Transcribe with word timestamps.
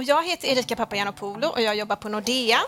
och 0.00 0.04
jag 0.04 0.26
heter 0.26 0.48
Erika 0.48 0.76
Papagiannopoulou 0.76 1.50
och 1.50 1.60
jag 1.60 1.76
jobbar 1.76 1.96
på 1.96 2.08
Nordea. 2.08 2.58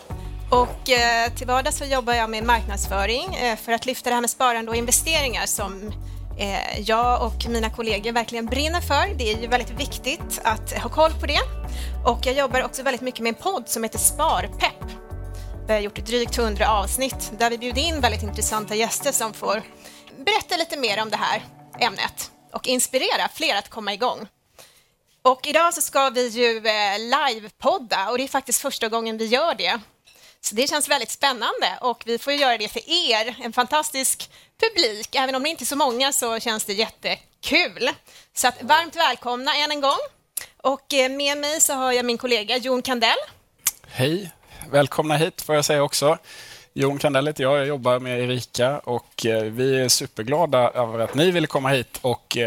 Och 0.51 0.91
eh, 0.91 1.33
till 1.35 1.47
vardags 1.47 1.79
så 1.79 1.85
jobbar 1.85 2.15
jag 2.15 2.31
med 2.31 2.45
marknadsföring 2.45 3.35
eh, 3.35 3.57
för 3.57 3.73
att 3.73 3.87
lyfta 3.87 4.11
det 4.11 4.15
här 4.15 4.21
med 4.21 4.31
sparande 4.31 4.71
och 4.71 4.77
investeringar 4.77 5.47
som 5.47 5.93
eh, 6.39 6.81
jag 6.81 7.27
och 7.27 7.49
mina 7.49 7.71
kollegor 7.71 8.13
verkligen 8.13 8.47
brinner 8.47 8.81
för. 8.81 9.15
Det 9.19 9.33
är 9.33 9.41
ju 9.41 9.47
väldigt 9.47 9.71
viktigt 9.71 10.41
att 10.45 10.73
ha 10.73 10.91
koll 10.91 11.11
på 11.21 11.27
det. 11.27 11.41
Och 12.07 12.19
jag 12.27 12.35
jobbar 12.35 12.63
också 12.63 12.83
väldigt 12.83 13.01
mycket 13.01 13.21
med 13.21 13.29
en 13.29 13.43
podd 13.43 13.69
som 13.69 13.83
heter 13.83 13.99
Sparpepp. 13.99 14.85
Vi 15.67 15.73
har 15.73 15.81
gjort 15.81 16.07
drygt 16.07 16.39
100 16.39 16.69
avsnitt 16.69 17.33
där 17.39 17.51
vi 17.51 17.59
bjuder 17.59 17.83
in 17.83 18.01
väldigt 18.01 18.23
intressanta 18.23 18.75
gäster 18.75 19.13
som 19.13 19.33
får 19.33 19.63
berätta 20.25 20.57
lite 20.57 20.77
mer 20.77 21.03
om 21.03 21.11
det 21.11 21.17
här 21.17 21.43
ämnet 21.79 22.31
och 22.53 22.67
inspirera 22.69 23.29
fler 23.35 23.57
att 23.57 23.69
komma 23.69 23.93
igång. 23.93 24.29
Och 25.25 25.47
idag 25.47 25.75
så 25.75 25.81
ska 25.81 26.11
vi 26.11 26.29
ju 26.29 26.57
eh, 26.57 26.99
livepodda 26.99 28.11
och 28.11 28.19
det 28.19 28.25
är 28.25 28.29
faktiskt 28.29 28.61
första 28.61 28.89
gången 28.89 29.19
vi 29.19 29.27
gör 29.27 29.55
det. 29.55 29.81
Så 30.41 30.55
det 30.55 30.69
känns 30.69 30.89
väldigt 30.89 31.11
spännande 31.11 31.79
och 31.81 32.03
vi 32.07 32.19
får 32.19 32.33
göra 32.33 32.59
det 32.59 32.69
för 32.69 32.83
er, 32.87 33.37
en 33.43 33.53
fantastisk 33.53 34.31
publik. 34.61 35.15
Även 35.15 35.35
om 35.35 35.43
det 35.43 35.49
inte 35.49 35.65
är 35.65 35.67
så 35.67 35.77
många 35.77 36.13
så 36.13 36.41
känns 36.41 36.65
det 36.65 36.73
jättekul. 36.73 37.91
Så 38.35 38.49
att 38.49 38.63
varmt 38.63 38.97
välkomna 38.97 39.55
än 39.57 39.71
en 39.71 39.81
gång. 39.81 39.99
Och 40.57 40.95
eh, 40.95 41.11
med 41.11 41.39
mig 41.39 41.61
så 41.61 41.73
har 41.73 41.93
jag 41.93 42.05
min 42.05 42.19
kollega 42.19 42.57
Jon 42.57 42.83
Kandell. 42.83 43.19
Hej, 43.87 44.31
välkomna 44.71 45.17
hit 45.17 45.43
får 45.43 45.55
jag 45.55 45.65
säga 45.65 45.83
också. 45.83 46.19
Jon 46.73 46.99
Kandell 46.99 47.27
heter 47.27 47.43
jag, 47.43 47.59
jag 47.59 47.67
jobbar 47.67 47.99
med 47.99 48.21
Erika 48.21 48.79
och 48.79 49.27
eh, 49.27 49.43
vi 49.43 49.81
är 49.81 49.89
superglada 49.89 50.71
över 50.71 50.99
att 50.99 51.15
ni 51.15 51.31
ville 51.31 51.47
komma 51.47 51.69
hit 51.69 51.99
och 52.03 52.39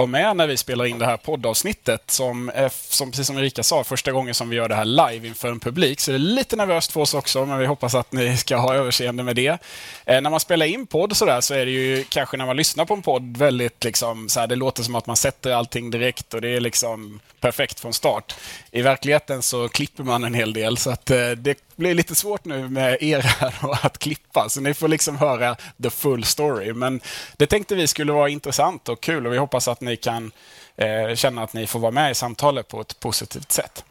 vara 0.00 0.06
med 0.06 0.36
när 0.36 0.46
vi 0.46 0.56
spelar 0.56 0.84
in 0.84 0.98
det 0.98 1.06
här 1.06 1.16
poddavsnittet 1.16 2.10
som, 2.10 2.50
eh, 2.50 2.62
är, 2.62 2.68
som 2.68 3.10
precis 3.10 3.26
som 3.26 3.38
Erika 3.38 3.62
sa, 3.62 3.84
första 3.84 4.12
gången 4.12 4.34
som 4.34 4.48
vi 4.48 4.56
gör 4.56 4.68
det 4.68 4.74
här 4.74 4.84
live 4.84 5.28
inför 5.28 5.48
en 5.48 5.60
publik. 5.60 6.00
Så 6.00 6.10
det 6.10 6.16
är 6.16 6.18
lite 6.18 6.56
nervöst 6.56 6.92
för 6.92 7.00
oss 7.00 7.14
också, 7.14 7.46
men 7.46 7.58
vi 7.58 7.66
hoppas 7.66 7.94
att 7.94 8.12
ni 8.12 8.36
ska 8.36 8.56
ha 8.56 8.74
överseende 8.74 9.22
med 9.22 9.36
det. 9.36 9.58
Eh, 10.04 10.20
när 10.20 10.30
man 10.30 10.40
spelar 10.40 10.66
in 10.66 10.86
podd 10.86 11.16
så, 11.16 11.24
där, 11.24 11.40
så 11.40 11.54
är 11.54 11.66
det 11.66 11.72
ju 11.72 12.04
kanske 12.08 12.36
när 12.36 12.46
man 12.46 12.56
lyssnar 12.56 12.84
på 12.84 12.94
en 12.94 13.02
podd 13.02 13.36
väldigt 13.36 13.84
liksom, 13.84 14.28
så 14.28 14.40
här, 14.40 14.46
det 14.46 14.56
låter 14.56 14.82
som 14.82 14.94
att 14.94 15.06
man 15.06 15.16
sätter 15.16 15.52
allting 15.52 15.90
direkt 15.90 16.34
och 16.34 16.40
det 16.40 16.48
är 16.48 16.60
liksom 16.60 17.20
perfekt 17.40 17.80
från 17.80 17.92
start. 17.92 18.34
I 18.70 18.82
verkligheten 18.82 19.42
så 19.42 19.68
klipper 19.68 20.02
man 20.02 20.24
en 20.24 20.34
hel 20.34 20.52
del, 20.52 20.76
så 20.76 20.90
att 20.90 21.10
eh, 21.10 21.30
det 21.30 21.58
blir 21.80 21.94
lite 21.94 22.14
svårt 22.14 22.44
nu 22.44 22.68
med 22.68 23.02
er 23.02 23.20
här 23.20 23.54
att 23.86 23.98
klippa, 23.98 24.48
så 24.48 24.60
ni 24.60 24.74
får 24.74 24.88
liksom 24.88 25.16
höra 25.16 25.56
the 25.82 25.90
full 25.90 26.24
story. 26.24 26.72
Men 26.72 27.00
det 27.36 27.46
tänkte 27.46 27.74
vi 27.74 27.86
skulle 27.86 28.12
vara 28.12 28.28
intressant 28.28 28.88
och 28.88 29.00
kul 29.00 29.26
och 29.26 29.32
vi 29.32 29.38
hoppas 29.38 29.68
att 29.68 29.80
ni 29.80 29.96
kan 29.96 30.32
eh, 30.76 31.14
känna 31.14 31.42
att 31.42 31.52
ni 31.52 31.66
får 31.66 31.78
vara 31.78 31.92
med 31.92 32.10
i 32.10 32.14
samtalet 32.14 32.68
på 32.68 32.80
ett 32.80 33.00
positivt 33.00 33.52
sätt. 33.52 33.84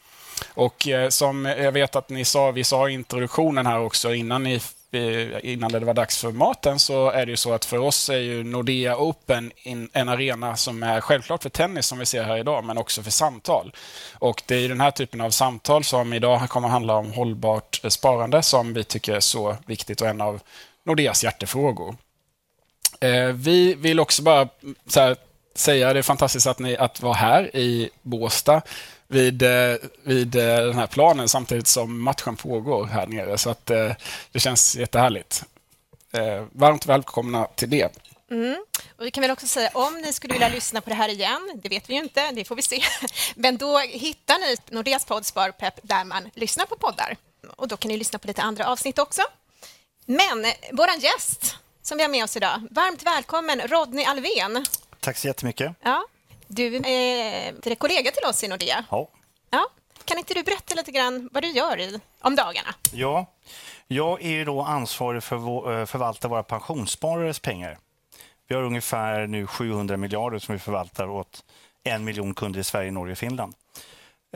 Och 0.53 0.87
eh, 0.87 1.09
som 1.09 1.45
jag 1.45 1.71
vet 1.71 1.95
att 1.95 2.09
ni 2.09 2.25
sa, 2.25 2.51
vi 2.51 2.63
sa 2.63 2.89
i 2.89 2.93
introduktionen 2.93 3.65
här 3.65 3.79
också 3.79 4.13
innan 4.13 4.43
ni 4.43 4.59
innan 5.43 5.71
det 5.71 5.79
var 5.79 5.93
dags 5.93 6.21
för 6.21 6.31
maten 6.31 6.79
så 6.79 7.09
är 7.09 7.25
det 7.25 7.29
ju 7.29 7.37
så 7.37 7.53
att 7.53 7.65
för 7.65 7.77
oss 7.77 8.09
är 8.09 8.17
ju 8.17 8.43
Nordea 8.43 8.97
Open 8.97 9.51
en 9.93 10.09
arena 10.09 10.55
som 10.55 10.83
är 10.83 11.01
självklart 11.01 11.43
för 11.43 11.49
tennis 11.49 11.85
som 11.85 11.99
vi 11.99 12.05
ser 12.05 12.23
här 12.23 12.37
idag, 12.37 12.63
men 12.63 12.77
också 12.77 13.03
för 13.03 13.11
samtal. 13.11 13.73
Och 14.13 14.43
det 14.45 14.55
är 14.55 14.69
den 14.69 14.81
här 14.81 14.91
typen 14.91 15.21
av 15.21 15.29
samtal 15.29 15.83
som 15.83 16.13
idag 16.13 16.49
kommer 16.49 16.67
att 16.67 16.71
handla 16.71 16.95
om 16.95 17.13
hållbart 17.13 17.81
sparande 17.87 18.43
som 18.43 18.73
vi 18.73 18.83
tycker 18.83 19.15
är 19.15 19.19
så 19.19 19.57
viktigt 19.65 20.01
och 20.01 20.07
en 20.07 20.21
av 20.21 20.39
Nordeas 20.83 21.23
hjärtefrågor. 21.23 21.95
Eh, 22.99 23.25
vi 23.25 23.73
vill 23.73 23.99
också 23.99 24.23
bara 24.23 24.47
här, 24.95 25.15
säga 25.55 25.93
det 25.93 25.99
är 25.99 26.03
fantastiskt 26.03 26.47
att 26.47 26.59
ni 26.59 26.77
att 26.77 27.01
vara 27.01 27.13
här 27.13 27.55
i 27.55 27.89
Båstad 28.01 28.61
vid, 29.09 29.41
eh, 29.41 29.75
vid 30.03 30.35
eh, 30.35 30.55
den 30.55 30.75
här 30.75 30.88
planen 30.88 31.29
samtidigt 31.29 31.67
som 31.67 32.02
matchen 32.02 32.35
pågår 32.35 32.85
här 32.85 33.07
nere. 33.07 33.38
Så 33.38 33.49
att 33.49 33.69
eh, 33.69 33.91
det 34.31 34.39
känns 34.39 34.75
jättehärligt. 34.75 35.43
Varmt 36.52 36.86
välkomna 36.86 37.45
till 37.45 37.70
det. 37.70 37.89
Mm. 38.31 38.65
Och 38.97 39.05
vi 39.05 39.11
kan 39.11 39.21
väl 39.21 39.31
också 39.31 39.47
säga 39.47 39.70
om 39.73 39.93
ni 39.93 40.14
skulle 40.14 40.33
vilja 40.33 40.49
lyssna 40.49 40.81
på 40.81 40.89
det 40.89 40.95
här 40.95 41.09
igen, 41.09 41.52
det 41.64 41.70
vet 41.70 41.89
vi 41.89 41.93
ju 41.93 41.99
inte, 41.99 42.31
det 42.31 42.45
får 42.45 42.55
vi 42.55 42.61
se. 42.61 42.81
Men 43.36 43.58
då 43.58 43.77
hittar 43.77 44.39
ni 44.39 44.55
Nordeas 44.75 45.05
podd 45.05 45.26
Sparpepp 45.26 45.80
där 45.83 46.03
man 46.03 46.30
lyssnar 46.33 46.65
på 46.65 46.76
poddar. 46.76 47.17
Och 47.58 47.67
då 47.67 47.77
kan 47.77 47.91
ni 47.91 47.97
lyssna 47.97 48.20
på 48.20 48.27
lite 48.27 48.41
andra 48.41 48.67
avsnitt 48.67 48.99
också. 48.99 49.21
Men 50.05 50.45
vår 50.71 50.89
gäst 50.99 51.58
som 51.81 51.97
vi 51.97 52.03
har 52.03 52.09
med 52.09 52.23
oss 52.23 52.37
idag, 52.37 52.67
varmt 52.71 53.03
välkommen 53.03 53.61
Rodney 53.61 54.05
Alvén. 54.05 54.65
Tack 54.99 55.17
så 55.17 55.27
jättemycket. 55.27 55.76
Ja, 55.81 56.03
du 56.49 56.76
är 56.76 57.54
eh, 57.64 57.76
kollega 57.76 58.11
till 58.11 58.30
oss 58.30 58.43
i 58.43 58.48
Nordea. 58.48 58.86
Ja. 58.92 59.08
ja. 59.49 59.70
Kan 60.05 60.17
inte 60.17 60.33
du 60.33 60.43
berätta 60.43 60.76
lite 60.76 60.92
grann 60.92 61.30
vad 61.32 61.43
du 61.43 61.48
gör 61.48 61.80
i, 61.80 61.99
om 62.21 62.36
dagarna? 62.36 62.76
Ja, 62.93 63.26
jag 63.87 64.23
är 64.23 64.45
då 64.45 64.61
ansvarig 64.61 65.23
för 65.23 65.36
att 65.36 65.65
eh, 65.65 65.86
förvalta 65.86 66.27
våra 66.27 66.43
pensionssparares 66.43 67.39
pengar. 67.39 67.77
Vi 68.48 68.55
har 68.55 68.64
ungefär 68.64 69.27
nu 69.27 69.48
700 69.48 69.98
miljarder 69.98 70.39
som 70.39 70.54
vi 70.54 70.59
förvaltar 70.59 71.08
åt 71.09 71.43
en 71.83 72.04
miljon 72.04 72.33
kunder 72.33 72.59
i 72.59 72.64
Sverige, 72.64 72.92
Norge 72.92 73.11
och 73.11 73.17
Finland. 73.17 73.54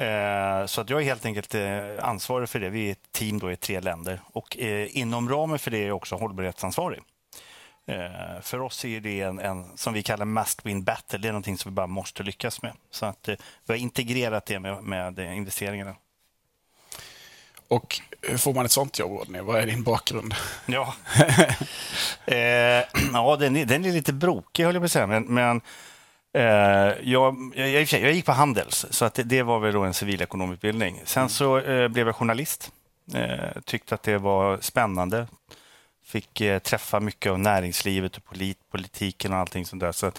Eh, 0.02 0.66
så 0.66 0.82
att 0.82 0.90
jag 0.90 1.02
är 1.02 1.06
helt 1.06 1.26
enkelt 1.26 1.56
ansvarig 2.00 2.50
för 2.50 2.60
det. 2.60 2.70
Vi 2.70 2.88
är 2.88 2.92
ett 2.92 3.12
team 3.12 3.40
då 3.40 3.52
i 3.52 3.56
tre 3.56 3.80
länder 3.80 4.20
och 4.26 4.58
inom 4.58 5.30
ramen 5.30 5.60
för 5.60 5.72
det 5.72 5.78
är 5.78 5.88
jag 5.88 5.98
också 5.98 6.16
hållbarhetsansvarig. 6.16 7.02
Eh, 7.86 8.42
för 8.42 8.60
oss 8.60 8.86
är 8.86 9.00
det 9.00 9.22
en, 9.22 9.40
en, 9.40 9.78
som 9.78 9.94
vi 9.94 10.04
kallar 10.04 10.26
must 10.26 10.66
win 10.66 10.84
battle. 10.84 11.20
Det 11.20 11.28
är 11.28 11.32
någonting 11.32 11.58
som 11.58 11.72
vi 11.72 11.76
bara 11.76 11.88
måste 11.88 12.24
lyckas 12.24 12.62
med. 12.62 12.74
Så 12.92 13.06
att 13.06 13.28
eh, 13.28 13.36
vi 13.66 13.74
har 13.74 13.80
integrerat 13.80 14.46
det 14.46 14.60
med, 14.60 14.84
med 14.84 15.20
investeringarna. 15.20 15.96
Och 17.68 18.00
hur 18.22 18.38
får 18.38 18.54
man 18.54 18.66
ett 18.66 18.72
sånt 18.72 19.00
jobb, 19.00 19.12
Rodney? 19.12 19.42
Vad 19.42 19.60
är 19.60 19.66
din 19.66 19.84
bakgrund? 19.84 20.36
Ja, 20.66 20.94
eh, 22.26 22.36
ja 23.14 23.36
den, 23.40 23.56
är, 23.56 23.66
den 23.66 23.86
är 23.86 23.92
lite 23.92 24.14
brokig, 24.14 24.64
höll 24.64 24.76
jag 24.76 24.82
på 24.82 24.86
att 24.86 24.92
säga. 24.92 25.08
Men, 25.08 25.24
men 25.24 25.62
eh, 26.34 26.44
jag, 27.04 27.52
jag, 27.56 27.84
jag, 27.84 28.12
gick 28.12 28.26
på 28.26 28.32
Handels, 28.32 28.86
så 28.90 29.06
att 29.06 29.14
det, 29.14 29.24
det 29.24 29.44
var 29.44 29.60
väl 29.60 29.74
då 29.74 29.84
en 29.84 29.94
civilekonomutbildning. 29.94 31.02
Sen 31.06 31.30
så 31.30 31.60
eh, 31.60 31.88
blev 31.88 32.08
jag 32.08 32.16
journalist. 32.16 32.72
Eh, 33.14 33.62
tyckte 33.66 33.96
att 33.96 34.04
det 34.04 34.18
var 34.18 34.58
spännande 34.62 35.28
fick 36.14 36.42
eh, 36.42 36.60
träffa 36.60 37.00
mycket 37.00 37.32
av 37.32 37.40
näringslivet 37.40 38.18
och 38.18 38.26
polit, 38.26 38.58
politiken 38.72 39.34
och 39.34 39.40
allting 39.40 39.66
sånt 39.66 39.80
där. 39.80 39.92
Så 39.92 40.06
det 40.06 40.14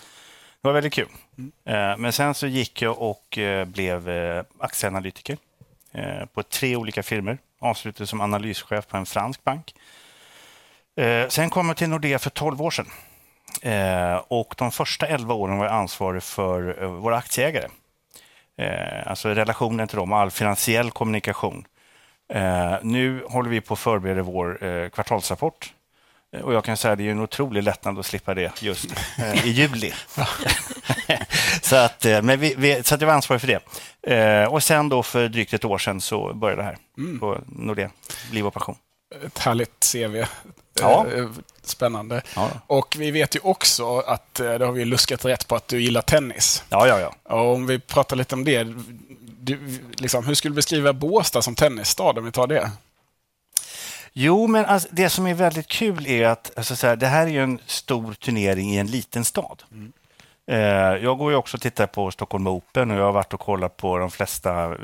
var 0.60 0.72
väldigt 0.72 0.92
kul. 0.92 1.08
Mm. 1.38 1.52
Eh, 1.64 1.98
men 1.98 2.12
sen 2.12 2.34
så 2.34 2.46
gick 2.46 2.82
jag 2.82 2.98
och 2.98 3.38
eh, 3.38 3.64
blev 3.64 4.08
eh, 4.08 4.44
aktieanalytiker 4.58 5.36
eh, 5.92 6.24
på 6.26 6.42
tre 6.42 6.76
olika 6.76 7.02
firmor. 7.02 7.38
Avslutade 7.60 8.06
som 8.06 8.20
analyschef 8.20 8.86
på 8.86 8.96
en 8.96 9.06
fransk 9.06 9.44
bank. 9.44 9.74
Eh, 10.96 11.28
sen 11.28 11.50
kom 11.50 11.68
jag 11.68 11.76
till 11.76 11.88
Nordea 11.88 12.18
för 12.18 12.30
12 12.30 12.62
år 12.62 12.70
sedan. 12.70 12.86
och 14.28 14.54
de 14.58 14.72
första 14.72 15.06
11 15.06 15.34
åren 15.34 15.58
var 15.58 15.64
jag 15.64 15.74
ansvarig 15.74 16.22
för 16.22 16.86
våra 16.86 17.16
aktieägare. 17.16 17.68
alltså 19.06 19.28
relationen 19.28 19.88
till 19.88 19.98
dem, 19.98 20.12
all 20.12 20.30
finansiell 20.30 20.90
kommunikation. 20.90 21.66
nu 22.82 23.24
håller 23.28 23.50
vi 23.50 23.60
på 23.60 23.74
att 23.74 23.80
förbereda 23.80 24.22
vår 24.22 24.88
kvartalsrapport 24.88 25.72
och 26.42 26.54
jag 26.54 26.64
kan 26.64 26.76
säga 26.76 26.92
att 26.92 26.98
det 26.98 27.06
är 27.06 27.10
en 27.10 27.20
otrolig 27.20 27.62
lättnad 27.62 27.98
att 27.98 28.06
slippa 28.06 28.34
det 28.34 28.62
just 28.62 28.86
eh, 29.18 29.46
i 29.46 29.50
juli. 29.50 29.92
så, 31.62 31.76
att, 31.76 32.04
eh, 32.04 32.22
men 32.22 32.40
vi, 32.40 32.54
vi, 32.58 32.82
så 32.82 32.94
att 32.94 33.00
jag 33.00 33.08
var 33.08 33.14
ansvarig 33.14 33.40
för 33.40 33.48
det. 33.48 33.60
Eh, 34.14 34.52
och 34.52 34.62
sen 34.62 34.88
då 34.88 35.02
för 35.02 35.28
drygt 35.28 35.54
ett 35.54 35.64
år 35.64 35.78
sedan 35.78 36.00
så 36.00 36.34
började 36.34 36.62
det 36.62 36.66
här 36.66 36.76
mm. 36.98 37.20
på 37.20 37.38
Nordea, 37.46 37.90
Liv 38.32 38.46
och 38.46 38.54
Passion. 38.54 38.76
Ett 39.26 39.38
härligt 39.38 39.92
CV. 39.92 40.24
Ja. 40.80 41.06
Spännande. 41.62 42.22
Ja. 42.36 42.50
Och 42.66 42.96
vi 42.98 43.10
vet 43.10 43.36
ju 43.36 43.40
också 43.40 43.98
att, 43.98 44.34
det 44.34 44.64
har 44.64 44.72
vi 44.72 44.84
luskat 44.84 45.24
rätt 45.24 45.48
på, 45.48 45.56
att 45.56 45.68
du 45.68 45.80
gillar 45.82 46.02
tennis. 46.02 46.64
Ja, 46.68 46.86
ja, 46.86 47.00
ja. 47.00 47.36
Och 47.36 47.54
om 47.54 47.66
vi 47.66 47.78
pratar 47.78 48.16
lite 48.16 48.34
om 48.34 48.44
det. 48.44 48.66
Du, 49.40 49.80
liksom, 49.96 50.26
hur 50.26 50.34
skulle 50.34 50.52
du 50.52 50.56
beskriva 50.56 50.92
Båstad 50.92 51.42
som 51.42 51.54
tennisstad, 51.54 52.18
om 52.18 52.24
vi 52.24 52.32
tar 52.32 52.46
det? 52.46 52.70
Jo, 54.16 54.46
men 54.46 54.64
alltså, 54.64 54.88
det 54.90 55.10
som 55.10 55.26
är 55.26 55.34
väldigt 55.34 55.68
kul 55.68 56.06
är 56.06 56.26
att 56.26 56.52
alltså, 56.56 56.76
så 56.76 56.86
här, 56.86 56.96
det 56.96 57.06
här 57.06 57.26
är 57.26 57.40
en 57.40 57.58
stor 57.66 58.14
turnering 58.14 58.70
i 58.70 58.78
en 58.78 58.86
liten 58.86 59.24
stad. 59.24 59.62
Mm. 59.72 59.92
Eh, 60.46 61.04
jag 61.04 61.18
går 61.18 61.30
ju 61.30 61.36
också 61.36 61.56
och 61.56 61.60
tittar 61.60 61.86
på 61.86 62.10
Stockholm 62.10 62.46
Open 62.46 62.90
och 62.90 62.96
jag 62.96 63.04
har 63.04 63.12
varit 63.12 63.34
och 63.34 63.40
kollat 63.40 63.76
på 63.76 63.98
de 63.98 64.10
flesta 64.10 64.64
eh, 64.64 64.78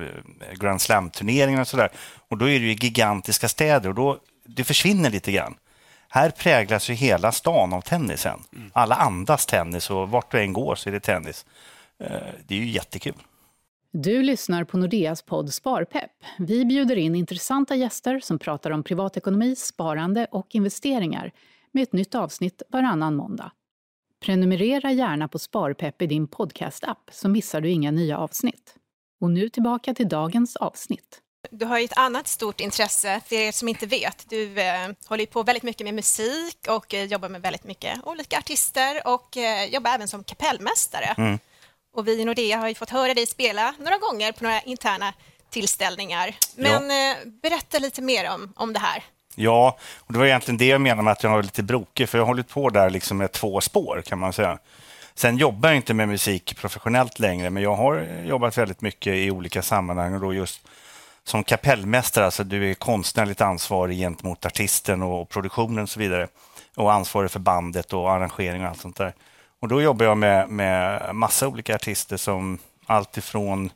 Grand 0.54 0.80
Slam-turneringarna 0.80 1.60
och 1.60 1.68
så 1.68 1.76
där. 1.76 1.90
Och 2.28 2.38
då 2.38 2.48
är 2.48 2.60
det 2.60 2.66
ju 2.66 2.72
gigantiska 2.72 3.48
städer 3.48 3.88
och 3.88 3.94
då 3.94 4.18
det 4.44 4.64
försvinner 4.64 5.10
lite 5.10 5.32
grann. 5.32 5.54
Här 6.08 6.30
präglas 6.30 6.90
ju 6.90 6.94
hela 6.94 7.32
stan 7.32 7.72
av 7.72 7.80
tennisen. 7.80 8.40
Mm. 8.56 8.70
Alla 8.74 8.94
andas 8.94 9.46
tennis 9.46 9.90
och 9.90 10.08
vart 10.08 10.30
du 10.30 10.40
än 10.40 10.52
går 10.52 10.74
så 10.74 10.88
är 10.88 10.92
det 10.92 11.00
tennis. 11.00 11.46
Eh, 11.98 12.10
det 12.46 12.54
är 12.54 12.58
ju 12.58 12.68
jättekul. 12.68 13.14
Du 13.92 14.22
lyssnar 14.22 14.64
på 14.64 14.76
Nordeas 14.76 15.22
podd 15.22 15.54
Sparpepp. 15.54 16.10
Vi 16.38 16.64
bjuder 16.64 16.96
in 16.96 17.14
intressanta 17.14 17.76
gäster 17.76 18.20
som 18.20 18.38
pratar 18.38 18.70
om 18.70 18.82
privatekonomi, 18.82 19.56
sparande 19.56 20.26
och 20.30 20.54
investeringar 20.54 21.32
med 21.72 21.82
ett 21.82 21.92
nytt 21.92 22.14
avsnitt 22.14 22.62
varannan 22.68 23.16
måndag. 23.16 23.52
Prenumerera 24.20 24.92
gärna 24.92 25.28
på 25.28 25.38
Sparpepp 25.38 26.02
i 26.02 26.06
din 26.06 26.28
podcastapp 26.28 27.10
så 27.12 27.28
missar 27.28 27.60
du 27.60 27.70
inga 27.70 27.90
nya 27.90 28.18
avsnitt. 28.18 28.74
Och 29.20 29.30
nu 29.30 29.48
tillbaka 29.48 29.94
till 29.94 30.08
dagens 30.08 30.56
avsnitt. 30.56 31.20
Du 31.50 31.66
har 31.66 31.78
ju 31.78 31.84
ett 31.84 31.98
annat 31.98 32.28
stort 32.28 32.60
intresse, 32.60 33.20
för 33.26 33.36
er 33.36 33.52
som 33.52 33.68
inte 33.68 33.86
vet. 33.86 34.30
Du 34.30 34.60
eh, 34.60 34.88
håller 35.06 35.26
på 35.26 35.42
väldigt 35.42 35.62
mycket 35.62 35.84
med 35.84 35.94
musik 35.94 36.66
och 36.68 36.94
eh, 36.94 37.04
jobbar 37.04 37.28
med 37.28 37.42
väldigt 37.42 37.64
mycket 37.64 38.06
olika 38.06 38.38
artister 38.38 39.02
och 39.06 39.36
eh, 39.36 39.64
jobbar 39.64 39.90
även 39.90 40.08
som 40.08 40.24
kapellmästare. 40.24 41.14
Mm. 41.18 41.38
Och 41.92 42.08
vi 42.08 42.20
i 42.20 42.24
Nordea 42.24 42.58
har 42.58 42.68
ju 42.68 42.74
fått 42.74 42.90
höra 42.90 43.14
dig 43.14 43.26
spela 43.26 43.74
några 43.78 43.98
gånger 43.98 44.32
på 44.32 44.44
några 44.44 44.60
interna 44.60 45.12
tillställningar. 45.50 46.36
Men 46.56 46.90
ja. 46.90 47.10
Eh, 47.10 47.16
berätta 47.42 47.78
lite 47.78 48.02
mer 48.02 48.30
om, 48.30 48.52
om 48.56 48.72
det 48.72 48.78
här. 48.78 49.04
Ja, 49.34 49.78
och 49.98 50.12
det 50.12 50.18
var 50.18 50.26
egentligen 50.26 50.58
det 50.58 50.66
jag 50.66 50.80
menade 50.80 51.02
med 51.02 51.12
att 51.12 51.22
jag 51.22 51.30
var 51.30 51.42
lite 51.42 51.62
brokig, 51.62 52.08
för 52.08 52.18
jag 52.18 52.22
har 52.22 52.26
hållit 52.26 52.48
på 52.48 52.70
där 52.70 52.90
liksom 52.90 53.16
med 53.16 53.32
två 53.32 53.60
spår 53.60 54.02
kan 54.06 54.18
man 54.18 54.32
säga. 54.32 54.58
Sen 55.14 55.36
jobbar 55.36 55.68
jag 55.68 55.76
inte 55.76 55.94
med 55.94 56.08
musik 56.08 56.56
professionellt 56.56 57.18
längre, 57.18 57.50
men 57.50 57.62
jag 57.62 57.74
har 57.74 58.06
jobbat 58.24 58.58
väldigt 58.58 58.80
mycket 58.80 59.14
i 59.14 59.30
olika 59.30 59.62
sammanhang 59.62 60.14
och 60.14 60.20
då 60.20 60.34
just 60.34 60.60
som 61.24 61.44
kapellmästare, 61.44 62.24
alltså 62.24 62.44
du 62.44 62.70
är 62.70 62.74
konstnärligt 62.74 63.40
ansvarig 63.40 63.98
gentemot 63.98 64.46
artisten 64.46 65.02
och 65.02 65.28
produktionen 65.28 65.82
och 65.82 65.88
så 65.88 66.00
vidare 66.00 66.28
och 66.76 66.92
ansvarig 66.92 67.30
för 67.30 67.40
bandet 67.40 67.92
och 67.92 68.10
arrangering 68.10 68.62
och 68.62 68.68
allt 68.68 68.80
sånt 68.80 68.96
där. 68.96 69.14
Och 69.60 69.68
då 69.68 69.82
jobbar 69.82 70.06
jag 70.06 70.18
med, 70.18 70.48
med 70.48 71.10
massa 71.14 71.48
olika 71.48 71.74
artister 71.74 72.16
som 72.16 72.58
allt 72.86 73.16
ifrån 73.16 73.70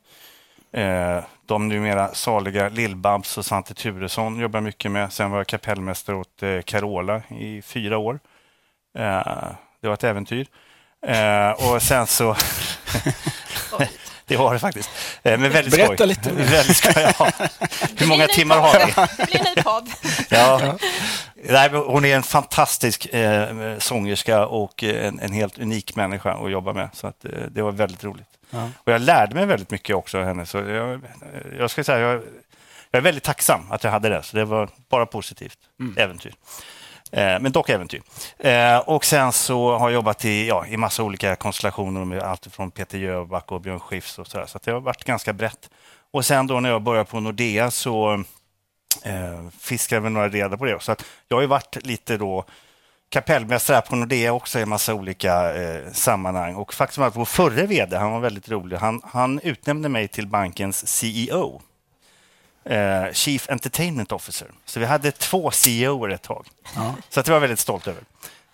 eh, 0.72 1.25
de 1.46 1.69
numera 1.69 2.14
saliga 2.14 2.69
Lill-Babs 2.69 3.38
och 3.38 3.44
Svante 3.44 3.75
Turesson 3.75 4.40
jobbar 4.40 4.60
mycket 4.60 4.90
med. 4.90 5.12
Sen 5.12 5.31
var 5.31 5.38
jag 5.38 5.46
kapellmästare 5.46 6.16
åt 6.16 6.42
eh, 6.42 6.60
Carola 6.60 7.22
i 7.28 7.62
fyra 7.62 7.98
år. 7.98 8.20
Eh, 8.98 9.48
det 9.81 9.86
var 9.86 9.94
ett 9.94 10.04
äventyr. 10.04 10.46
Eh, 11.06 11.50
och 11.50 11.82
sen 11.82 12.06
så... 12.06 12.36
det 14.26 14.37
var 14.37 14.53
det 14.53 14.59
faktiskt. 14.59 14.91
Eh, 15.23 15.38
men 15.38 15.50
väldigt 15.50 15.75
Berätta 15.75 15.94
skoj. 15.94 16.06
lite 16.06 16.31
väldigt 16.32 16.76
skoj, 16.76 17.12
ja. 17.19 17.31
Hur 17.97 18.06
många 18.06 18.26
timmar 18.26 18.61
har 18.61 18.87
vi? 18.87 18.93
Det 19.17 19.26
blir 19.26 19.38
en 19.38 19.55
ny 19.56 19.62
podd. 19.62 19.88
ja. 20.29 20.79
Nej, 21.35 21.71
hon 21.71 22.05
är 22.05 22.17
en 22.17 22.23
fantastisk 22.23 23.06
eh, 23.15 23.79
sångerska 23.79 24.47
och 24.47 24.85
en, 24.85 25.21
en, 25.21 25.32
helt 25.32 25.59
unik 25.59 25.97
människa 25.97 26.32
att 26.32 26.50
jobba 26.50 26.73
med. 26.73 26.88
Så 26.93 27.06
att, 27.06 27.25
eh, 27.25 27.31
det 27.50 27.62
var 27.62 27.73
väldigt 27.73 28.05
roligt. 28.05 28.29
Ja. 28.50 28.71
Och 28.76 28.93
jag 28.93 29.00
lärde 29.00 29.35
mig 29.35 29.47
väldigt 29.47 29.71
mycket 29.71 29.97
också 29.97 30.19
av 30.19 30.25
henne. 30.25 30.47
Så 30.47 30.59
jag, 30.59 31.00
jag 31.59 31.70
ska 31.70 31.85
säga, 31.85 31.99
jag, 31.99 32.23
jag 32.91 32.99
är 32.99 33.00
väldigt 33.00 33.25
tacksam 33.25 33.61
att 33.70 33.85
jag 33.85 33.91
hade 33.91 34.09
det. 34.09 34.23
Så 34.23 34.37
det 34.37 34.44
var 34.44 34.69
bara 34.88 35.06
positivt. 35.06 35.59
Mm. 35.81 35.94
Äventyr. 35.99 36.35
Eh, 37.14 37.40
men 37.40 37.52
dock 37.52 37.69
äventyr. 37.69 38.02
Eh, 38.38 38.78
och 38.78 39.05
sen 39.05 39.32
så 39.32 39.78
har 39.78 39.88
jag 39.88 39.94
jobbat 39.94 40.25
i, 40.25 40.49
ja, 40.49 40.66
i 40.66 40.76
massa 40.76 41.02
olika 41.02 41.37
konstellationer 41.37 42.05
med 42.05 42.22
allt 42.22 42.46
från 42.46 42.70
Peter 42.70 42.99
Jöback 42.99 43.52
och 43.52 43.61
Björn 43.61 43.81
Skifs 43.81 44.19
och 44.19 44.26
sådär. 44.26 44.46
Så 44.46 44.58
det 44.64 44.70
har 44.70 44.81
varit 44.81 45.05
ganska 45.05 45.32
brett. 45.32 45.70
Och 46.12 46.25
sen 46.25 46.46
då 46.46 46.61
när 46.61 46.70
jag 46.70 46.82
började 46.82 47.11
på 47.11 47.20
Nordea 47.20 47.70
så 47.70 48.12
eh, 49.02 49.49
fiskade 49.61 50.00
vi 50.00 50.11
några 50.11 50.28
reda 50.28 50.56
på 50.56 50.64
det. 50.64 50.82
Så 50.82 50.93
att 50.93 51.05
jag 51.28 51.37
har 51.37 51.43
ju 51.43 51.46
varit 51.46 51.87
lite 51.87 52.16
då 52.16 52.44
kapellmästare 53.08 53.81
på 53.81 53.96
Nordea 53.96 54.32
också 54.32 54.58
i 54.58 54.62
en 54.62 54.69
massa 54.69 54.94
olika 54.94 55.55
eh, 55.55 55.93
sammanhang. 55.93 56.55
Och 56.55 56.75
faktum 56.75 57.02
är 57.02 57.08
att 57.08 57.17
vår 57.17 57.25
förre 57.25 57.67
vd, 57.67 57.96
han 57.96 58.12
var 58.12 58.20
väldigt 58.20 58.49
rolig, 58.49 58.76
han, 58.76 59.00
han 59.05 59.40
utnämnde 59.40 59.88
mig 59.88 60.08
till 60.08 60.26
bankens 60.26 60.87
CEO. 60.87 61.62
Eh, 62.64 63.12
Chief 63.12 63.50
Entertainment 63.50 64.12
Officer. 64.12 64.49
Så 64.64 64.81
vi 64.81 64.87
hade 64.87 65.11
två 65.11 65.50
CEO 65.50 66.06
ett 66.06 66.22
tag. 66.22 66.46
Ja. 66.75 66.94
Så 67.08 67.20
att 67.20 67.26
det 67.26 67.32
var 67.32 67.37
jag 67.37 67.40
väldigt 67.40 67.58
stolt 67.58 67.87
över. 67.87 68.02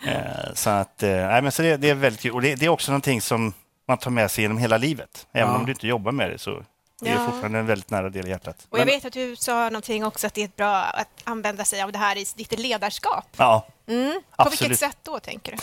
Eh, 0.06 0.54
så 0.54 0.70
att, 0.70 1.02
eh, 1.02 1.10
nej, 1.10 1.42
men 1.42 1.52
så 1.52 1.62
det, 1.62 1.76
det, 1.76 1.90
är 1.90 1.94
väldigt 1.94 2.20
kul. 2.20 2.32
Och 2.32 2.42
det, 2.42 2.54
det, 2.54 2.66
är 2.66 2.68
också 2.68 2.92
någonting 2.92 3.20
som 3.20 3.52
man 3.88 3.98
tar 3.98 4.10
med 4.10 4.30
sig 4.30 4.42
genom 4.42 4.58
hela 4.58 4.76
livet. 4.76 5.26
Även 5.32 5.52
ja. 5.52 5.58
om 5.58 5.66
du 5.66 5.72
inte 5.72 5.86
jobbar 5.86 6.12
med 6.12 6.30
det 6.30 6.38
så 6.38 6.62
det 7.00 7.08
är 7.08 7.14
ja. 7.14 7.26
fortfarande 7.26 7.58
en 7.58 7.66
väldigt 7.66 7.90
nära 7.90 8.10
del 8.10 8.26
i 8.26 8.30
hjärtat. 8.30 8.66
Och 8.70 8.78
jag 8.78 8.86
vet 8.86 9.04
att 9.04 9.12
du 9.12 9.36
sa 9.36 9.64
någonting 9.64 10.04
också 10.04 10.26
att 10.26 10.34
det 10.34 10.42
är 10.42 10.50
bra 10.56 10.76
att 10.76 11.08
använda 11.24 11.64
sig 11.64 11.82
av 11.82 11.92
det 11.92 11.98
här 11.98 12.18
i 12.18 12.26
ditt 12.36 12.58
ledarskap. 12.58 13.26
Ja, 13.36 13.66
mm. 13.88 14.12
På 14.12 14.42
absolut. 14.42 14.60
vilket 14.60 14.78
sätt 14.78 14.98
då, 15.02 15.20
tänker 15.20 15.56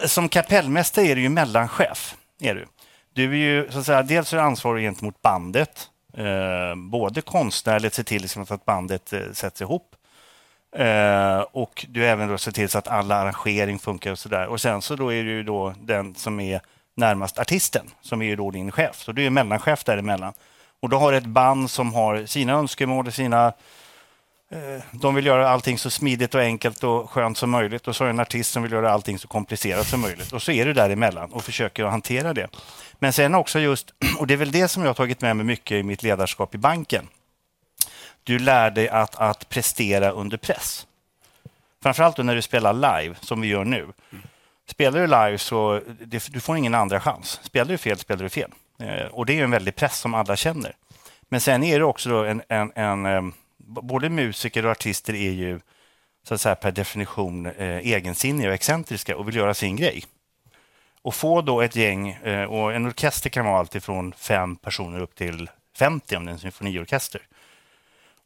du? 0.00 0.08
Som 0.08 0.28
kapellmästare 0.28 1.06
är 1.06 1.16
du 1.16 1.22
ju 1.22 1.28
mellanchef. 1.28 2.16
Är 2.40 2.54
du. 2.54 2.66
du 3.12 3.32
är 3.32 3.36
ju, 3.36 3.70
så 3.70 3.78
att 3.78 3.86
säga, 3.86 4.02
dels 4.02 4.32
är 4.32 4.36
du 4.36 4.42
ansvarig 4.42 4.84
gentemot 4.84 5.22
bandet, 5.22 5.88
eh, 6.16 6.74
både 6.76 7.20
konstnärligt, 7.20 7.94
se 7.94 8.04
till 8.04 8.22
liksom 8.22 8.46
att 8.48 8.64
bandet 8.64 9.12
eh, 9.12 9.20
sätts 9.32 9.60
ihop, 9.60 9.96
eh, 10.76 11.38
och 11.38 11.86
du 11.88 12.06
även 12.06 12.28
då 12.28 12.38
ser 12.38 12.52
till 12.52 12.68
så 12.68 12.78
att 12.78 12.88
alla 12.88 13.16
arrangering 13.16 13.78
funkar 13.78 14.12
och 14.12 14.18
så 14.18 14.28
där. 14.28 14.46
Och 14.46 14.60
sen 14.60 14.82
så 14.82 14.96
då 14.96 15.12
är 15.12 15.24
du 15.24 15.42
då 15.42 15.74
den 15.80 16.14
som 16.14 16.40
är 16.40 16.60
närmast 16.96 17.38
artisten, 17.38 17.86
som 18.00 18.22
är 18.22 18.26
ju 18.26 18.36
då 18.36 18.50
din 18.50 18.72
chef. 18.72 19.02
Så 19.02 19.12
du 19.12 19.26
är 19.26 19.30
mellanchef 19.30 19.84
däremellan. 19.84 20.32
Och 20.80 20.88
då 20.88 20.98
har 20.98 21.12
du 21.12 21.18
ett 21.18 21.26
band 21.26 21.70
som 21.70 21.94
har 21.94 22.26
sina 22.26 22.52
önskemål, 22.52 23.12
sina 23.12 23.52
Eh, 24.50 24.82
de 24.92 25.14
vill 25.14 25.26
göra 25.26 25.48
allting 25.48 25.78
så 25.78 25.90
smidigt 25.90 26.34
och 26.34 26.40
enkelt 26.40 26.84
och 26.84 27.10
skönt 27.10 27.38
som 27.38 27.50
möjligt. 27.50 27.88
Och 27.88 27.96
så 27.96 28.04
är 28.04 28.08
det 28.08 28.10
en 28.10 28.20
artist 28.20 28.52
som 28.52 28.62
vill 28.62 28.72
göra 28.72 28.92
allting 28.92 29.18
så 29.18 29.28
komplicerat 29.28 29.86
som 29.86 30.00
möjligt. 30.00 30.32
Och 30.32 30.42
så 30.42 30.52
är 30.52 30.66
du 30.66 30.72
däremellan 30.72 31.32
och 31.32 31.44
försöker 31.44 31.84
att 31.84 31.90
hantera 31.90 32.34
det. 32.34 32.48
Men 32.98 33.12
sen 33.12 33.34
också 33.34 33.58
just, 33.58 33.94
och 34.18 34.26
det 34.26 34.34
är 34.34 34.38
väl 34.38 34.52
det 34.52 34.68
som 34.68 34.82
jag 34.82 34.88
har 34.88 34.94
tagit 34.94 35.20
med 35.20 35.36
mig 35.36 35.46
mycket 35.46 35.74
i 35.74 35.82
mitt 35.82 36.02
ledarskap 36.02 36.54
i 36.54 36.58
banken. 36.58 37.08
Du 38.22 38.38
lär 38.38 38.70
dig 38.70 38.88
att, 38.88 39.16
att 39.16 39.48
prestera 39.48 40.10
under 40.10 40.36
press. 40.36 40.86
Framförallt 41.82 42.18
när 42.18 42.34
du 42.34 42.42
spelar 42.42 42.72
live, 42.72 43.14
som 43.20 43.40
vi 43.40 43.48
gör 43.48 43.64
nu. 43.64 43.86
Spelar 44.66 45.00
du 45.00 45.06
live 45.06 45.38
så 45.38 45.80
du 46.08 46.40
får 46.40 46.56
ingen 46.56 46.74
andra 46.74 47.00
chans. 47.00 47.40
Spelar 47.42 47.68
du 47.68 47.78
fel, 47.78 47.98
spelar 47.98 48.22
du 48.22 48.28
fel. 48.28 48.50
Eh, 48.78 49.06
och 49.06 49.26
det 49.26 49.38
är 49.38 49.44
en 49.44 49.50
väldig 49.50 49.76
press 49.76 49.98
som 49.98 50.14
alla 50.14 50.36
känner. 50.36 50.76
Men 51.28 51.40
sen 51.40 51.62
är 51.62 51.78
det 51.78 51.84
också 51.84 52.10
en, 52.10 52.42
en, 52.48 52.72
en 52.74 53.06
ehm, 53.06 53.32
både 53.82 54.08
musiker 54.08 54.64
och 54.64 54.70
artister 54.70 55.14
är 55.14 55.30
ju 55.30 55.60
så 56.28 56.34
att 56.34 56.40
säga, 56.40 56.54
per 56.54 56.72
definition 56.72 57.46
eh, 57.46 57.76
egensinniga 57.78 58.48
och 58.48 58.54
excentriska 58.54 59.16
och 59.16 59.28
vill 59.28 59.36
göra 59.36 59.54
sin 59.54 59.76
grej. 59.76 60.04
Och 61.02 61.14
få 61.14 61.42
då 61.42 61.60
ett 61.60 61.76
gäng, 61.76 62.10
eh, 62.10 62.44
och 62.44 62.74
en 62.74 62.86
orkester 62.86 63.30
kan 63.30 63.44
vara 63.44 63.58
alltifrån 63.58 64.12
fem 64.12 64.56
personer 64.56 65.00
upp 65.00 65.14
till 65.14 65.50
50 65.76 66.16
om 66.16 66.24
det 66.24 66.30
är 66.30 66.32
en 66.32 66.38
symfoniorkester. 66.38 67.22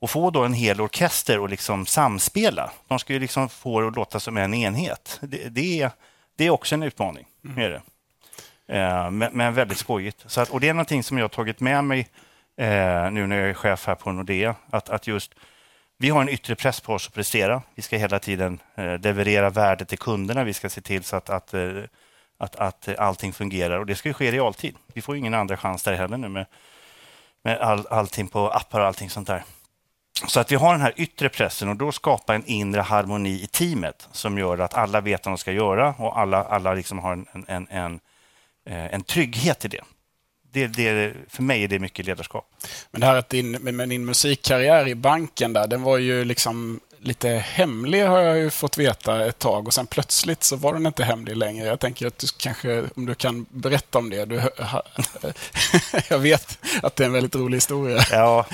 Och 0.01 0.11
få 0.11 0.31
då 0.31 0.45
en 0.45 0.53
hel 0.53 0.81
orkester 0.81 1.39
och 1.39 1.49
liksom 1.49 1.87
samspela. 1.87 2.71
De 2.89 2.99
ska 2.99 3.13
ju 3.13 3.19
liksom 3.19 3.49
få 3.49 3.81
det 3.81 3.89
att 3.89 3.97
låta 3.97 4.21
som 4.21 4.37
en 4.37 4.55
enhet. 4.55 5.19
Det, 5.23 5.49
det, 5.49 5.83
är, 5.83 5.91
det 6.37 6.45
är 6.45 6.51
också 6.51 6.75
en 6.75 6.83
utmaning. 6.83 7.27
Mm. 7.45 7.59
Är 7.59 7.71
det. 7.71 7.83
Eh, 8.79 9.11
men, 9.11 9.33
men, 9.33 9.55
väldigt 9.55 9.79
skojigt. 9.79 10.25
Så 10.27 10.41
att, 10.41 10.51
och 10.51 10.61
det 10.61 10.69
är 10.69 10.75
någonting 10.75 11.03
som 11.03 11.19
jag 11.19 11.25
har 11.25 11.29
tagit 11.29 11.61
med 11.61 11.85
mig 11.85 12.09
eh, 12.59 13.11
nu 13.11 13.27
när 13.27 13.39
jag 13.39 13.51
är 13.51 13.55
chef 13.55 13.87
här 13.87 13.95
på 13.95 14.13
Nordea. 14.13 14.55
Att, 14.71 14.89
att 14.89 15.07
just 15.07 15.35
vi 15.99 16.11
har 16.11 16.23
en 16.23 16.29
yttre 16.29 16.55
press 16.55 16.81
på 16.81 16.95
oss 16.95 17.07
att 17.07 17.15
prestera. 17.15 17.63
Vi 17.75 17.83
ska 17.83 17.97
hela 17.97 18.19
tiden 18.19 18.61
eh, 18.75 18.99
leverera 18.99 19.51
värde 19.51 19.85
till 19.85 19.99
kunderna. 19.99 20.45
Vi 20.45 20.55
ska 20.55 20.69
se 20.69 20.81
till 20.81 21.05
så 21.05 21.17
att, 21.17 21.31
att, 21.31 21.55
eh, 21.55 21.83
att, 22.39 22.57
att 22.57 22.89
allting 22.99 23.33
fungerar 23.33 23.79
och 23.79 23.87
det 23.87 23.95
ska 23.95 24.13
ske 24.13 24.25
i 24.25 24.31
realtid. 24.31 24.77
Vi 24.95 25.03
får 25.03 25.17
ingen 25.17 25.35
andra 25.35 25.57
chans 25.57 25.83
där 25.83 25.93
heller 25.93 26.17
nu 26.17 26.29
med, 26.29 26.47
med 27.43 27.59
all, 27.59 27.87
allting 27.91 28.29
på 28.29 28.51
appar 28.51 28.81
och 28.81 28.87
allting 28.87 29.11
sånt 29.11 29.27
där. 29.27 29.45
Så 30.27 30.41
att 30.41 30.53
vi 30.53 30.57
har 30.57 30.73
den 30.73 30.81
här 30.81 30.95
yttre 30.97 31.29
pressen 31.29 31.69
och 31.69 31.77
då 31.77 31.93
skapar 31.93 32.35
en 32.35 32.47
inre 32.47 32.81
harmoni 32.81 33.43
i 33.43 33.47
teamet 33.47 34.09
som 34.13 34.39
gör 34.39 34.59
att 34.59 34.75
alla 34.75 35.01
vet 35.01 35.27
vad 35.27 35.33
de 35.33 35.39
ska 35.39 35.53
göra 35.53 35.95
och 35.99 36.19
alla, 36.19 36.45
alla 36.45 36.75
liksom 36.75 36.99
har 36.99 37.13
en, 37.13 37.27
en, 37.49 37.69
en 37.71 38.01
eh, 38.69 38.95
en 38.95 39.03
trygghet 39.03 39.65
i 39.65 39.69
det. 39.69 39.85
Det, 40.53 40.67
det, 40.67 41.15
för 41.29 41.43
mig 41.43 41.65
är 41.65 41.69
det 41.69 41.79
mycket 41.79 42.07
ledarskap. 42.07 42.51
Men 42.91 43.01
det 43.01 43.07
här 43.07 43.17
att 43.17 43.29
din, 43.29 43.51
med 43.51 43.89
din 43.89 44.05
musikkarriär 44.05 44.89
i 44.89 44.95
banken 44.95 45.53
där, 45.53 45.67
den 45.67 45.83
var 45.83 45.99
ju 45.99 46.25
liksom 46.25 46.81
lite 47.01 47.29
hemlig 47.29 48.05
har 48.05 48.19
jag 48.19 48.39
ju 48.39 48.51
fått 48.51 48.79
veta 48.79 49.27
ett 49.27 49.39
tag 49.39 49.67
och 49.67 49.75
sen 49.75 49.87
plötsligt 49.87 50.45
så 50.45 50.57
var 50.57 50.75
den 50.75 50.87
inte 50.87 51.05
hemlig 51.05 51.37
längre. 51.37 51.67
Jag 51.67 51.81
tänker 51.81 52.07
att 52.07 52.19
du 52.19 52.27
kanske, 52.39 52.85
om 52.97 53.07
du 53.07 53.15
kan 53.15 53.47
berätta 53.51 53.99
om 53.99 54.11
det. 54.11 54.25
Du, 54.25 54.43
jag 56.09 56.19
vet 56.19 56.59
att 56.83 56.97
det 56.97 57.05
är 57.05 57.07
en 57.07 57.13
väldigt 57.13 57.35
rolig 57.35 57.57
historia. 57.57 58.05
Ja, 58.13 58.47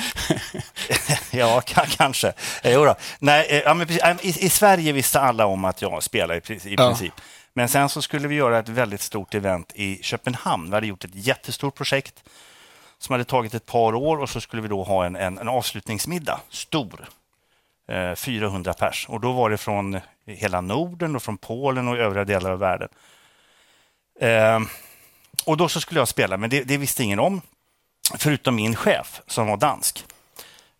ja 1.30 1.62
kanske. 1.96 2.32
Jo 2.64 2.84
då. 2.84 2.94
Nej, 3.18 3.46
eh, 3.50 3.58
ja, 3.58 3.74
men, 3.74 3.88
i, 4.22 4.28
i, 4.46 4.48
Sverige 4.48 4.92
visste 4.92 5.20
alla 5.20 5.46
om 5.46 5.64
att 5.64 5.82
jag 5.82 6.02
spelar 6.02 6.34
i, 6.34 6.38
i 6.38 6.76
princip. 6.76 7.12
Ja. 7.16 7.22
Men 7.54 7.68
sen 7.68 7.88
så 7.88 8.02
skulle 8.02 8.28
vi 8.28 8.34
göra 8.34 8.58
ett 8.58 8.68
väldigt 8.68 9.00
stort 9.00 9.34
event 9.34 9.72
i 9.74 10.02
Köpenhamn. 10.02 10.70
Vi 10.70 10.74
hade 10.74 10.86
gjort 10.86 11.04
ett 11.04 11.14
jättestort 11.14 11.74
projekt 11.74 12.24
som 12.98 13.12
hade 13.12 13.24
tagit 13.24 13.54
ett 13.54 13.66
par 13.66 13.94
år 13.94 14.16
och 14.16 14.28
så 14.28 14.40
skulle 14.40 14.62
vi 14.62 14.68
då 14.68 14.82
ha 14.82 15.04
en, 15.04 15.16
en, 15.16 15.38
en 15.38 15.48
avslutningsmiddag, 15.48 16.40
stor. 16.48 17.08
Eh, 17.88 18.14
400 18.14 18.72
pers. 18.72 19.06
Och 19.08 19.20
då 19.20 19.32
var 19.32 19.50
det 19.50 19.56
från 19.56 20.00
hela 20.26 20.60
Norden 20.60 21.16
och 21.16 21.22
från 21.22 21.38
Polen 21.38 21.88
och 21.88 21.96
övriga 21.96 22.24
delar 22.24 22.50
av 22.50 22.58
världen. 22.58 22.88
Eh, 24.20 24.60
och 25.44 25.56
då 25.56 25.68
så 25.68 25.80
skulle 25.80 26.00
jag 26.00 26.08
spela, 26.08 26.36
men 26.36 26.50
det, 26.50 26.62
det, 26.62 26.76
visste 26.76 27.02
ingen 27.02 27.18
om. 27.18 27.40
Förutom 28.18 28.54
min 28.54 28.76
chef 28.76 29.20
som 29.26 29.46
var 29.46 29.56
dansk. 29.56 30.04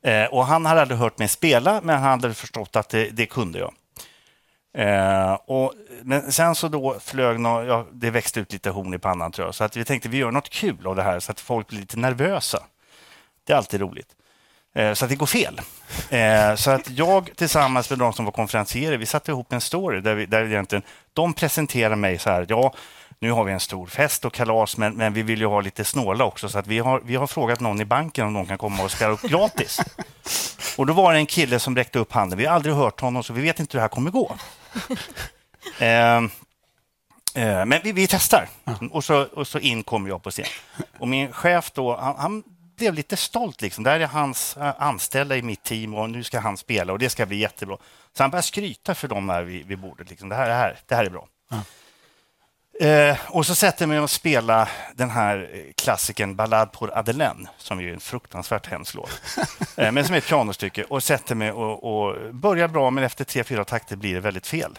Eh, 0.03 0.25
och 0.25 0.47
Han 0.47 0.67
hade 0.67 0.81
aldrig 0.81 0.99
hört 0.99 1.19
mig 1.19 1.29
spela, 1.29 1.81
men 1.83 1.99
han 1.99 2.11
hade 2.11 2.35
förstått 2.35 2.77
att 2.77 2.89
det, 2.89 3.11
det 3.11 3.27
kunde 3.27 3.59
jag. 3.59 3.75
Eh, 4.75 5.33
och, 5.33 5.73
men 6.03 6.33
sen 6.33 6.55
så 6.55 6.69
då 6.69 6.97
flög 7.01 7.41
no, 7.41 7.65
ja, 7.65 7.87
det 7.93 8.11
växte 8.11 8.41
ut 8.41 8.53
lite 8.53 8.71
horn 8.71 8.95
i 8.95 8.99
pannan 8.99 9.33
tror 9.33 9.49
jag. 9.49 9.55
Så 9.55 9.65
att 9.65 9.77
vi 9.77 9.85
tänkte 9.85 10.09
vi 10.09 10.17
gör 10.17 10.31
något 10.31 10.51
kul 10.51 10.87
av 10.87 10.97
det 10.97 11.03
här 11.03 11.21
så 11.21 11.33
att 11.33 11.41
folk 11.41 11.69
blir 11.69 11.81
lite 11.81 11.99
nervösa. 11.99 12.63
Det 13.47 13.53
är 13.53 13.57
alltid 13.57 13.81
roligt. 13.81 14.09
Eh, 14.75 14.93
så 14.93 15.05
att 15.05 15.09
det 15.09 15.17
går 15.17 15.27
fel. 15.27 15.61
Eh, 16.11 16.55
så 16.55 16.71
att 16.71 16.91
jag 16.91 17.31
tillsammans 17.37 17.91
med 17.91 17.99
de 17.99 18.13
som 18.13 18.25
var 18.25 18.33
konferencierer, 18.33 18.97
vi 18.97 19.07
satte 19.07 19.31
ihop 19.31 19.53
en 19.53 19.61
story 19.61 20.01
där, 20.01 20.15
vi, 20.15 20.27
där 20.27 20.45
egentligen, 20.45 20.83
de 21.13 21.35
presenterar 21.35 21.97
mig 21.97 22.19
så 22.19 22.31
här, 22.31 22.47
ja, 22.49 22.75
nu 23.19 23.31
har 23.31 23.45
vi 23.45 23.53
en 23.53 23.61
stor 23.61 23.87
fest 23.87 24.25
och 24.25 24.33
kalas, 24.33 24.77
men, 24.77 24.95
men 24.95 25.13
vi 25.13 25.23
vill 25.23 25.41
ju 25.41 25.47
ha 25.47 25.61
lite 25.61 25.85
snåla 25.85 26.25
också, 26.25 26.49
så 26.49 26.59
att 26.59 26.67
vi 26.67 26.79
har, 26.79 27.01
vi 27.05 27.17
har 27.17 27.27
frågat 27.27 27.61
någon 27.61 27.81
i 27.81 27.85
banken 27.85 28.27
om 28.27 28.35
de 28.35 28.47
kan 28.47 28.59
komma 28.59 28.83
och 28.83 28.91
spela 28.91 29.13
upp 29.13 29.23
gratis. 29.23 29.81
Och 30.79 30.87
då 30.87 30.93
var 30.93 31.13
det 31.13 31.19
en 31.19 31.27
kille 31.27 31.59
som 31.59 31.77
räckte 31.77 31.99
upp 31.99 32.13
handen. 32.13 32.39
Vi 32.39 32.47
har 32.47 32.55
aldrig 32.55 32.75
hört 32.75 33.01
honom, 33.01 33.23
så 33.23 33.33
vi 33.33 33.43
vet 33.43 33.61
inte 33.61 33.77
hur 33.77 33.79
det 33.79 33.83
här 33.83 33.89
kommer 33.89 34.11
gå. 34.11 34.37
Eh, 35.79 36.17
eh, 37.35 37.65
men 37.67 37.81
vi, 37.85 37.93
vi 37.93 38.07
testar. 38.07 38.49
Och, 38.91 39.05
så, 39.05 39.23
och 39.23 39.49
så 39.49 39.59
in 39.59 39.83
kommer 39.83 40.09
jag 40.09 40.23
på 40.23 40.31
scen. 40.31 40.47
Och 40.99 41.09
min 41.09 41.33
chef 41.33 41.71
då, 41.71 41.97
han, 41.97 42.17
han 42.17 42.43
blev 42.77 42.95
lite 42.95 43.17
stolt. 43.17 43.63
Liksom. 43.63 43.85
Det 43.85 43.91
här 43.91 44.01
är 44.01 44.07
hans 44.07 44.57
eh, 44.57 44.75
anställda 44.79 45.37
i 45.37 45.43
mitt 45.43 45.63
team 45.63 45.95
och 45.95 46.11
nu 46.11 46.23
ska 46.23 46.41
han 46.41 46.57
spela 46.57 46.93
och 46.93 46.99
det 46.99 47.11
ska 47.11 47.27
bli 47.27 47.37
jättebra. 47.37 47.77
Så 48.17 48.23
han 48.23 48.31
börjar 48.31 48.43
skryta 48.43 48.95
för 48.95 49.09
dem 49.09 49.29
här 49.29 49.43
vid, 49.43 49.67
vid 49.67 49.79
bordet. 49.79 50.11
Liksom. 50.11 50.29
Det, 50.29 50.35
här, 50.35 50.49
det, 50.49 50.55
här, 50.55 50.79
det 50.87 50.95
här 50.95 51.05
är 51.05 51.11
bra. 51.11 51.29
Ja. 51.51 51.61
Eh, 52.81 53.17
och 53.29 53.47
så 53.47 53.55
sätter 53.55 53.83
jag 53.83 53.89
mig 53.89 54.01
och 54.01 54.11
spelar 54.11 54.71
den 54.95 55.11
här 55.11 55.65
klassikern 55.77 56.37
Ballad 56.37 56.73
pour 56.73 56.99
Adelaine 56.99 57.49
som 57.59 57.81
är 57.81 57.93
en 57.93 58.01
fruktansvärt 58.01 58.67
hemsk 58.67 58.95
låt. 58.95 59.21
eh, 59.77 59.93
men 59.93 60.05
som 60.05 60.15
är 60.15 60.19
ett 60.19 60.29
pianostycke 60.29 60.85
och 60.85 61.03
sätter 61.03 61.35
mig 61.35 61.53
och, 61.53 61.85
och 61.85 62.35
börjar 62.35 62.69
bra 62.69 62.91
men 62.91 63.05
efter 63.05 63.25
tre, 63.25 63.45
fyra 63.45 63.65
takter 63.65 63.97
blir 63.97 64.15
det 64.15 64.21
väldigt 64.21 64.47
fel. 64.47 64.79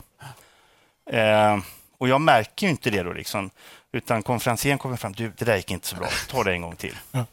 Eh, 1.12 1.58
och 1.98 2.08
jag 2.10 2.22
märker 2.22 2.68
ju 2.68 2.72
inte 2.72 2.90
det 2.90 3.04
då 3.04 3.14
liksom. 3.14 3.50
Utan 3.92 4.24
konferencieren 4.24 4.78
kommer 4.78 4.98
fram. 4.98 5.14
Du, 5.14 5.32
det 5.38 5.46
där 5.46 5.56
gick 5.56 5.72
inte 5.72 5.88
så 5.88 5.96
bra. 5.96 6.08
Ta 6.30 6.44
det 6.44 6.52
en 6.52 6.62
gång 6.62 6.75
till. 6.75 6.98
Ja. 7.12 7.25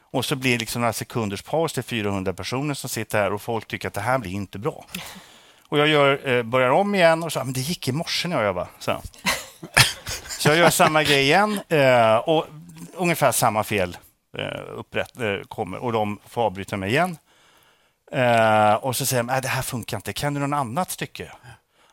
Och 0.00 0.24
så 0.24 0.36
blir 0.36 0.52
det 0.52 0.58
liksom 0.58 0.80
några 0.80 0.92
sekunders 0.92 1.42
paus 1.42 1.72
till 1.72 1.82
400 1.82 2.32
personer 2.32 2.74
som 2.74 2.90
sitter 2.90 3.18
här 3.18 3.32
och 3.32 3.42
folk 3.42 3.68
tycker 3.68 3.88
att 3.88 3.94
det 3.94 4.00
här 4.00 4.18
blir 4.18 4.32
inte 4.32 4.58
bra. 4.58 4.84
Och 5.68 5.78
jag 5.78 5.88
gör, 5.88 6.28
eh, 6.28 6.42
börjar 6.42 6.70
om 6.70 6.94
igen 6.94 7.22
och 7.22 7.32
så 7.32 7.44
men 7.44 7.52
det 7.52 7.60
gick 7.60 7.88
i 7.88 7.92
morse 7.92 8.28
när 8.28 8.42
jag. 8.42 8.66
Så. 8.78 9.02
Så 10.38 10.48
jag 10.48 10.56
gör 10.56 10.70
samma 10.70 11.02
grej 11.02 11.22
igen 11.22 11.60
eh, 11.68 12.16
och 12.16 12.46
ungefär 12.94 13.32
samma 13.32 13.64
fel 13.64 13.96
eh, 14.38 14.60
upprätt, 14.74 15.12
kommer 15.48 15.78
och 15.78 15.92
de 15.92 16.18
får 16.28 16.42
avbryta 16.42 16.76
mig 16.76 16.90
igen. 16.90 17.18
och 18.80 18.96
så 18.96 19.06
säger 19.06 19.22
de, 19.22 19.40
det 19.42 19.48
här 19.48 19.62
funkar 19.62 19.96
inte, 19.96 20.12
kan 20.12 20.34
du 20.34 20.40
något 20.40 20.56
annat 20.56 20.90
stycke? 20.90 21.32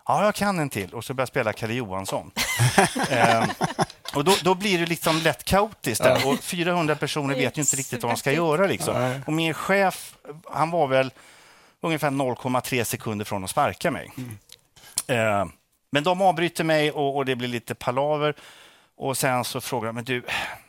Ja, 0.10 0.26
jag 0.26 0.36
kan 0.36 0.60
en 0.60 0.70
till. 0.70 0.94
Och 0.94 1.06
så 1.06 1.14
börjar 1.14 1.24
jag 1.24 1.28
spela 1.28 1.54
Kalle 1.54 1.74
Johansson. 1.74 2.32
Och 4.16 4.24
då, 4.24 4.36
då, 4.44 4.56
blir 4.56 4.80
det 4.80 4.86
liksom 4.86 5.18
lätt 5.18 5.44
kaotiskt. 5.44 6.04
Där. 6.04 6.28
Och 6.28 6.40
400 6.40 6.96
personer 6.96 7.36
vet 7.36 7.58
ju 7.58 7.62
inte 7.62 7.76
riktigt 7.76 8.04
vad 8.04 8.12
de 8.12 8.18
ska 8.18 8.32
göra. 8.32 8.68
Liksom. 8.68 9.22
Och 9.26 9.34
min 9.34 9.54
chef, 9.54 10.16
han 10.52 10.72
var 10.72 10.88
väl 10.88 11.12
ungefär 11.82 12.10
0,3 12.10 12.84
sekunder 12.84 13.26
från 13.26 13.44
att 13.44 13.50
sparka 13.50 13.92
mig. 13.92 14.12
Mm. 14.18 14.38
Eh, 15.08 15.46
men 15.90 16.04
de 16.04 16.22
avbryter 16.22 16.64
mig 16.64 16.92
och, 16.92 17.18
och, 17.18 17.26
det 17.26 17.36
blir 17.36 17.48
lite 17.48 17.76
palaver. 17.76 18.36
Och 18.96 19.18
sen 19.18 19.44
så 19.44 19.62
frågar 19.62 19.88
de, 19.88 19.96
men 19.96 20.04
du, 20.04 20.24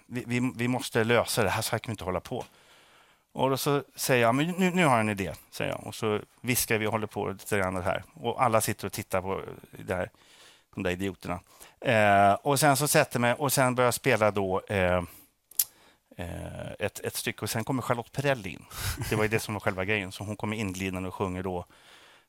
vi, 0.07 0.25
vi, 0.27 0.53
vi 0.57 0.69
måste 0.69 1.05
lösa 1.05 1.43
det 1.43 1.51
här, 1.51 1.63
så 1.63 1.71
här 1.71 1.79
kan 1.79 1.91
vi 1.91 1.93
inte 1.93 2.05
hålla 2.05 2.21
på. 2.21 2.45
Och 3.33 3.51
då 3.51 3.57
så 3.57 3.83
säger 3.95 4.23
jag, 4.23 4.35
men 4.35 4.49
nu, 4.51 4.71
nu 4.71 4.85
har 4.85 4.93
jag 4.93 5.01
en 5.01 5.09
idé, 5.09 5.33
säger 5.51 5.71
jag. 5.71 5.87
Och 5.87 5.95
så 5.95 6.21
viskar 6.41 6.79
vi 6.79 6.87
och 6.87 6.93
håller 6.93 7.07
på 7.07 7.29
lite 7.29 7.59
grann 7.59 7.83
här. 7.83 8.03
Och 8.15 8.43
alla 8.43 8.61
sitter 8.61 8.87
och 8.87 8.93
tittar 8.93 9.23
på 9.23 9.43
det 9.71 9.95
här, 9.95 10.11
de 10.75 10.83
där 10.83 10.91
idioterna. 10.91 11.41
Eh, 11.81 12.33
och 12.33 12.61
sen 12.61 12.77
så 12.77 12.89
sätter 12.89 13.19
mig 13.19 13.35
och 13.35 13.53
sen 13.53 13.75
börjar 13.75 13.87
jag 13.87 13.95
spela 13.95 14.31
då 14.31 14.61
eh, 14.69 15.03
eh, 16.17 16.71
ett, 16.79 17.01
ett 17.01 17.17
stycke 17.17 17.43
och 17.43 17.51
sen 17.51 17.65
kommer 17.65 17.83
Charlotte 17.83 18.13
Perrelli 18.13 18.51
in. 18.51 18.65
Det 19.11 19.17
var 19.17 19.23
ju 19.23 19.29
det 19.29 19.41
som 19.41 19.55
var 19.55 19.61
själva 19.61 19.85
grejen. 19.85 20.13
Så 20.13 20.25
hon 20.25 20.37
kommer 20.37 20.57
inglidande 20.57 21.09
och 21.09 21.15
sjunger 21.15 21.43
då 21.43 21.65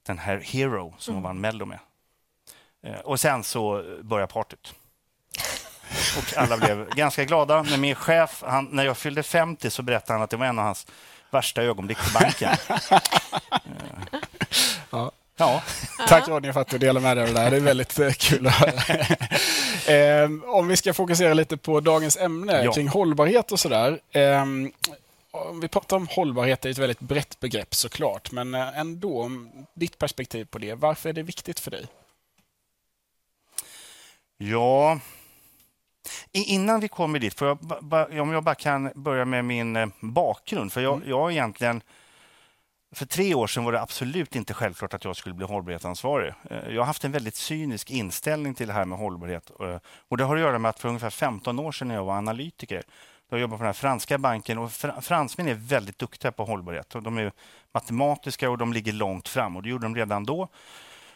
den 0.04 0.18
här 0.18 0.38
Hero 0.38 0.96
som 0.98 1.14
hon 1.14 1.24
mm. 1.24 1.30
vann 1.30 1.42
Mello 1.42 1.66
med. 1.66 1.80
Eh, 2.84 3.00
och 3.00 3.20
sen 3.20 3.44
så 3.44 3.84
börjar 4.02 4.28
partyt. 4.28 4.74
Och 6.18 6.38
alla 6.38 6.58
blev 6.58 6.90
ganska 6.90 7.26
glada. 7.26 7.64
Men 7.64 7.82
min 7.82 7.96
chef, 7.96 8.44
han, 8.48 8.68
när 8.72 8.84
jag 8.84 8.98
fyllde 8.98 9.24
50 9.24 9.70
så 9.70 9.82
berättade 9.82 10.14
han 10.14 10.22
att 10.22 10.30
det 10.30 10.38
var 10.38 10.46
en 10.46 10.60
av 10.60 10.66
hans 10.66 10.88
värsta 11.32 11.64
ögonblick 11.64 11.98
på 11.98 12.20
banken. 12.20 12.50
Ja. 14.94 15.12
Ja. 15.38 15.64
Tack 16.08 16.28
Ronja 16.28 16.54
för 16.54 16.62
att 16.62 16.68
du 16.68 16.78
delar 16.78 17.02
med 17.02 17.18
dig 17.18 17.28
av 17.28 17.34
det 17.34 17.40
där. 17.40 17.52
Det 17.52 17.58
är 17.58 17.62
väldigt 17.62 18.00
eh, 18.00 18.12
kul 18.12 18.48
att 18.48 18.54
höra. 18.54 19.06
Ehm, 19.88 20.44
om 20.48 20.68
vi 20.68 20.78
ska 20.78 20.94
fokusera 20.94 21.34
lite 21.34 21.58
på 21.58 21.80
dagens 21.80 22.18
ämne 22.18 22.64
ja. 22.64 22.74
kring 22.74 22.88
hållbarhet 22.88 23.52
och 23.52 23.60
sådär. 23.60 24.00
Ehm, 24.12 24.72
om 25.32 25.60
vi 25.60 25.68
pratar 25.68 25.98
om 25.98 26.08
hållbarhet, 26.08 26.62
det 26.62 26.70
är 26.70 26.72
ett 26.72 26.78
väldigt 26.78 27.00
brett 27.00 27.40
begrepp 27.40 27.76
såklart, 27.76 28.32
men 28.32 28.56
eh, 28.56 28.80
ändå, 28.80 29.32
ditt 29.74 29.98
perspektiv 29.98 30.46
på 30.46 30.58
det. 30.58 30.74
Varför 30.74 31.10
är 31.10 31.14
det 31.14 31.24
viktigt 31.24 31.60
för 31.60 31.72
dig? 31.72 31.86
Ja, 34.44 35.00
innan 36.32 36.80
vi 36.80 36.88
kommer 36.88 37.20
dit, 37.20 37.34
får 37.34 37.48
jag, 37.48 38.22
om 38.22 38.32
jag 38.32 38.44
bara 38.44 38.56
kan 38.56 38.92
börja 38.96 39.26
med 39.26 39.46
min 39.46 39.76
eh, 39.76 39.88
bakgrund. 40.00 40.74
För 40.74 40.82
jag, 40.82 40.96
mm. 40.96 41.10
jag 41.10 41.32
egentligen 41.32 41.82
för 42.92 43.06
tre 43.06 43.36
år 43.36 43.48
sedan 43.48 43.64
var 43.64 43.72
det 43.72 43.82
absolut 43.82 44.36
inte 44.36 44.54
självklart 44.54 44.94
att 44.94 45.04
jag 45.04 45.16
skulle 45.16 45.36
bli 45.36 45.46
hållbarhetsansvarig. 45.46 46.34
Eh, 46.50 46.70
jag 46.70 46.82
har 46.82 46.86
haft 46.86 47.04
en 47.04 47.12
väldigt 47.12 47.36
cynisk 47.36 47.92
inställning 47.92 48.54
till 48.54 48.68
det 48.68 48.74
här 48.74 48.86
med 48.86 48.98
hållbarhet. 48.98 49.52
Eh, 49.60 49.78
och 50.10 50.18
det 50.18 50.24
har 50.24 50.36
att 50.36 50.42
göra 50.42 50.60
med 50.60 50.70
att 50.70 50.80
för 50.80 50.88
ungefär 50.90 51.10
15 51.10 51.60
år 51.60 51.72
sedan 51.72 51.88
när 51.88 51.96
jag 51.96 52.06
var 52.06 52.18
analytiker, 52.18 52.84
då 53.30 53.38
jobbade 53.38 53.58
på 53.58 53.64
den 53.64 53.74
franska 53.74 54.18
banken 54.18 54.58
och 54.58 54.72
fransmän 55.02 55.48
är 55.48 55.54
väldigt 55.54 56.00
duktiga 56.00 56.32
på 56.32 56.46
hållbarhet. 56.46 56.90
De 56.90 57.18
är 57.18 57.32
matematiska 57.74 58.50
och 58.50 58.58
de 58.58 58.74
ligger 58.74 58.94
långt 58.94 59.28
fram 59.28 59.56
och 59.56 59.64
det 59.64 59.70
gjorde 59.70 59.86
de 59.86 59.96
redan 59.96 60.24
då. 60.24 60.48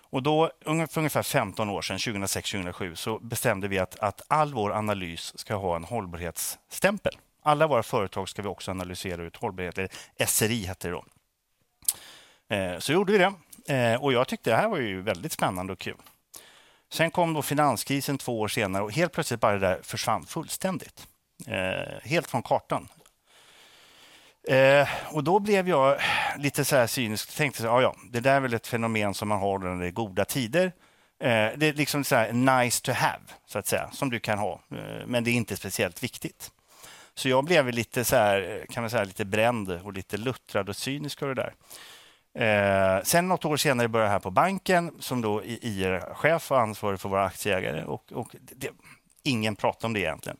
Och 0.09 0.23
då, 0.23 0.51
för 0.65 0.97
ungefär 0.97 1.23
15 1.23 1.69
år 1.69 1.81
sedan, 1.81 1.97
2006-2007, 1.97 2.95
så 2.95 3.19
bestämde 3.19 3.67
vi 3.67 3.79
att, 3.79 3.99
att 3.99 4.21
all 4.27 4.53
vår 4.53 4.73
analys 4.73 5.39
ska 5.39 5.55
ha 5.55 5.75
en 5.75 5.83
hållbarhetsstämpel. 5.83 7.13
Alla 7.41 7.67
våra 7.67 7.83
företag 7.83 8.29
ska 8.29 8.41
vi 8.41 8.47
också 8.47 8.71
analysera 8.71 9.23
ut 9.23 9.35
hållbarhet, 9.35 9.77
eller 9.77 9.89
SRI 10.25 10.65
heter 10.65 10.91
det 10.91 10.95
då. 10.95 11.05
Eh, 12.55 12.79
så 12.79 12.93
gjorde 12.93 13.11
vi 13.11 13.17
det. 13.17 13.33
Eh, 13.75 14.03
och 14.03 14.13
jag 14.13 14.27
tyckte 14.27 14.49
det 14.49 14.55
här 14.55 14.67
var 14.67 14.77
ju 14.77 15.01
väldigt 15.01 15.31
spännande 15.31 15.73
och 15.73 15.79
kul. 15.79 15.97
Sen 16.89 17.11
kom 17.11 17.33
då 17.33 17.41
finanskrisen 17.41 18.17
två 18.17 18.39
år 18.39 18.47
senare 18.47 18.83
och 18.83 18.91
helt 18.91 19.13
plötsligt 19.13 19.39
bara 19.39 19.53
det 19.53 19.59
där 19.59 19.79
försvann 19.83 20.25
fullständigt. 20.25 21.07
Eh, 21.47 21.99
helt 22.03 22.27
från 22.27 22.43
kartan. 22.43 22.87
Eh, 24.47 24.87
och 25.11 25.23
då 25.23 25.39
blev 25.39 25.69
jag 25.69 25.97
lite 26.37 26.65
så 26.65 26.75
här 26.75 26.87
cynisk 26.87 27.29
och 27.29 27.35
tänkte 27.35 27.61
så 27.61 27.67
ja, 27.67 27.81
ja, 27.81 27.95
det 28.11 28.19
där 28.19 28.35
är 28.35 28.39
väl 28.39 28.53
ett 28.53 28.67
fenomen 28.67 29.13
som 29.13 29.27
man 29.27 29.39
har 29.39 29.59
när 29.59 29.81
det 29.81 29.87
är 29.87 29.91
goda 29.91 30.25
tider. 30.25 30.65
Eh, 31.19 31.49
det 31.55 31.67
är 31.67 31.73
liksom 31.73 32.03
så 32.03 32.15
här 32.15 32.33
nice 32.33 32.81
to 32.83 32.91
have, 32.91 33.23
så 33.45 33.59
att 33.59 33.67
säga, 33.67 33.89
som 33.91 34.09
du 34.09 34.19
kan 34.19 34.39
ha, 34.39 34.61
eh, 34.71 35.07
men 35.07 35.23
det 35.23 35.31
är 35.31 35.33
inte 35.33 35.55
speciellt 35.55 36.03
viktigt. 36.03 36.51
Så 37.13 37.29
jag 37.29 37.45
blev 37.45 37.69
lite 37.69 38.05
så 38.05 38.15
här, 38.15 38.65
kan 38.69 38.83
man 38.83 38.89
säga, 38.89 39.03
lite 39.03 39.25
bränd 39.25 39.71
och 39.71 39.93
lite 39.93 40.17
luttrad 40.17 40.69
och 40.69 40.75
cynisk 40.75 41.21
av 41.21 41.35
det 41.35 41.35
där. 41.35 41.53
Eh, 42.35 43.03
sen 43.03 43.27
något 43.27 43.45
år 43.45 43.57
senare 43.57 43.87
började 43.87 44.07
jag 44.07 44.11
här 44.11 44.19
på 44.19 44.31
banken 44.31 44.91
som 44.99 45.21
då 45.21 45.43
IR-chef 45.43 46.51
och 46.51 46.59
ansvarig 46.59 46.99
för 46.99 47.09
våra 47.09 47.25
aktieägare. 47.25 47.83
Och, 47.83 48.11
och 48.11 48.35
det, 48.41 48.69
ingen 49.23 49.55
pratade 49.55 49.87
om 49.87 49.93
det 49.93 49.99
egentligen. 49.99 50.37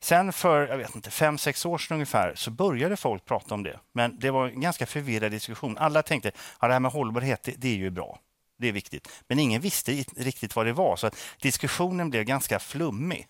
Sen 0.00 0.32
för 0.32 0.68
jag 0.68 0.76
vet 0.76 0.94
inte, 0.94 1.10
fem, 1.10 1.38
sex 1.38 1.66
år 1.66 1.78
sedan 1.78 1.94
ungefär 1.94 2.34
så 2.34 2.50
började 2.50 2.96
folk 2.96 3.24
prata 3.24 3.54
om 3.54 3.62
det. 3.62 3.80
Men 3.92 4.18
det 4.18 4.30
var 4.30 4.48
en 4.48 4.60
ganska 4.60 4.86
förvirrad 4.86 5.30
diskussion. 5.30 5.78
Alla 5.78 6.02
tänkte 6.02 6.28
att 6.28 6.68
det 6.68 6.72
här 6.72 6.80
med 6.80 6.92
hållbarhet, 6.92 7.42
det, 7.42 7.54
det, 7.56 7.68
är 7.68 7.76
ju 7.76 7.90
bra. 7.90 8.18
Det 8.58 8.68
är 8.68 8.72
viktigt. 8.72 9.08
Men 9.28 9.38
ingen 9.38 9.60
visste 9.60 9.92
riktigt 10.16 10.56
vad 10.56 10.66
det 10.66 10.72
var, 10.72 10.96
så 10.96 11.06
att 11.06 11.16
diskussionen 11.40 12.10
blev 12.10 12.24
ganska 12.24 12.58
flummig. 12.58 13.26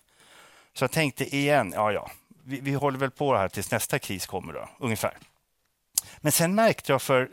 Så 0.73 0.83
jag 0.83 0.91
tänkte 0.91 1.35
igen, 1.35 1.71
ja, 1.75 1.91
ja, 1.91 2.11
vi, 2.43 2.59
vi 2.59 2.73
håller 2.73 2.99
väl 2.99 3.11
på 3.11 3.35
här 3.35 3.49
tills 3.49 3.71
nästa 3.71 3.99
kris 3.99 4.25
kommer, 4.25 4.53
då, 4.53 4.69
ungefär. 4.79 5.17
Men 6.17 6.31
sen 6.31 6.55
märkte 6.55 6.91
jag 6.91 7.01
för 7.01 7.29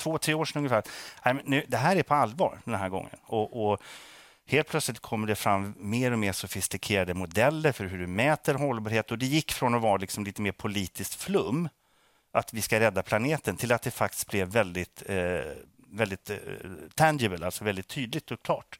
två, 0.00 0.18
tre 0.18 0.34
år 0.34 0.44
sedan 0.44 0.58
ungefär. 0.58 0.82
Nej, 1.24 1.34
men 1.34 1.44
nu, 1.46 1.64
det 1.68 1.76
här 1.76 1.96
är 1.96 2.02
på 2.02 2.14
allvar 2.14 2.60
den 2.64 2.74
här 2.74 2.88
gången. 2.88 3.16
Och, 3.22 3.70
och, 3.70 3.82
Helt 4.50 4.68
plötsligt 4.68 5.00
kommer 5.00 5.26
det 5.26 5.34
fram 5.34 5.74
mer 5.78 6.12
och 6.12 6.18
mer 6.18 6.32
sofistikerade 6.32 7.14
modeller 7.14 7.72
för 7.72 7.84
hur 7.84 7.98
du 7.98 8.06
mäter 8.06 8.54
hållbarhet. 8.54 9.10
Och 9.10 9.18
Det 9.18 9.26
gick 9.26 9.52
från 9.52 9.74
att 9.74 9.82
vara 9.82 9.96
liksom 9.96 10.24
lite 10.24 10.42
mer 10.42 10.52
politiskt 10.52 11.14
flum, 11.14 11.68
att 12.32 12.52
vi 12.52 12.62
ska 12.62 12.80
rädda 12.80 13.02
planeten, 13.02 13.56
till 13.56 13.72
att 13.72 13.82
det 13.82 13.90
faktiskt 13.90 14.30
blev 14.30 14.48
väldigt, 14.48 15.02
eh, 15.06 15.40
väldigt 15.90 16.30
eh, 16.30 16.36
tangible, 16.94 17.46
alltså 17.46 17.64
väldigt 17.64 17.88
tydligt 17.88 18.30
och 18.30 18.42
klart. 18.42 18.78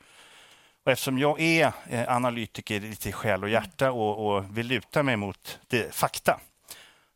Och 0.84 0.92
eftersom 0.92 1.18
jag 1.18 1.40
är 1.40 1.72
eh, 1.88 2.14
analytiker 2.16 2.80
lite 2.80 3.08
i 3.08 3.12
själ 3.12 3.42
och 3.42 3.50
hjärta 3.50 3.92
och, 3.92 4.26
och 4.26 4.58
vill 4.58 4.66
luta 4.66 5.02
mig 5.02 5.16
mot 5.16 5.58
det, 5.68 5.94
fakta 5.94 6.40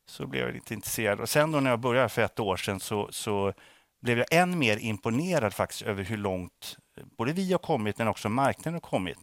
så 0.07 0.27
blev 0.27 0.45
jag 0.45 0.55
lite 0.55 0.75
intresserad. 0.75 1.21
Och 1.21 1.29
sen 1.29 1.53
då 1.53 1.61
när 1.61 1.71
jag 1.71 1.81
började 1.81 2.09
för 2.09 2.23
ett 2.23 2.41
år 2.41 2.57
sedan 2.57 2.81
så, 2.81 3.09
så 3.13 3.53
blev 4.01 4.19
jag 4.19 4.27
än 4.31 4.59
mer 4.59 4.77
imponerad 4.77 5.55
faktiskt 5.55 5.83
över 5.83 6.03
hur 6.03 6.17
långt 6.17 6.79
både 7.17 7.33
vi 7.33 7.53
har 7.53 7.59
kommit 7.59 7.99
men 7.99 8.09
också 8.09 8.29
marknaden 8.29 8.75
har 8.75 8.81
kommit. 8.81 9.19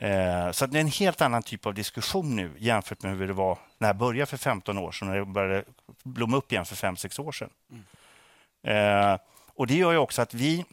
Eh, 0.00 0.50
så 0.50 0.66
det 0.66 0.78
är 0.78 0.80
en 0.80 0.86
helt 0.86 1.20
annan 1.20 1.42
typ 1.42 1.66
av 1.66 1.74
diskussion 1.74 2.36
nu 2.36 2.52
jämfört 2.58 3.02
med 3.02 3.16
hur 3.16 3.26
det 3.26 3.32
var 3.32 3.58
när 3.78 3.88
jag 3.88 3.96
började 3.96 4.26
för 4.26 4.36
15 4.36 4.78
år 4.78 4.92
sedan, 4.92 5.08
när 5.08 5.18
det 5.18 5.24
började 5.24 5.64
blomma 6.04 6.36
upp 6.36 6.52
igen 6.52 6.64
för 6.64 6.76
5-6 6.76 7.20
år 7.20 7.32
sedan. 7.32 7.50
Mm. 7.72 9.18
och 9.54 9.66
Det 9.66 9.74
gör 9.74 9.92
ju 9.92 9.98
också 9.98 10.22
att 10.22 10.34
vi, 10.34 10.64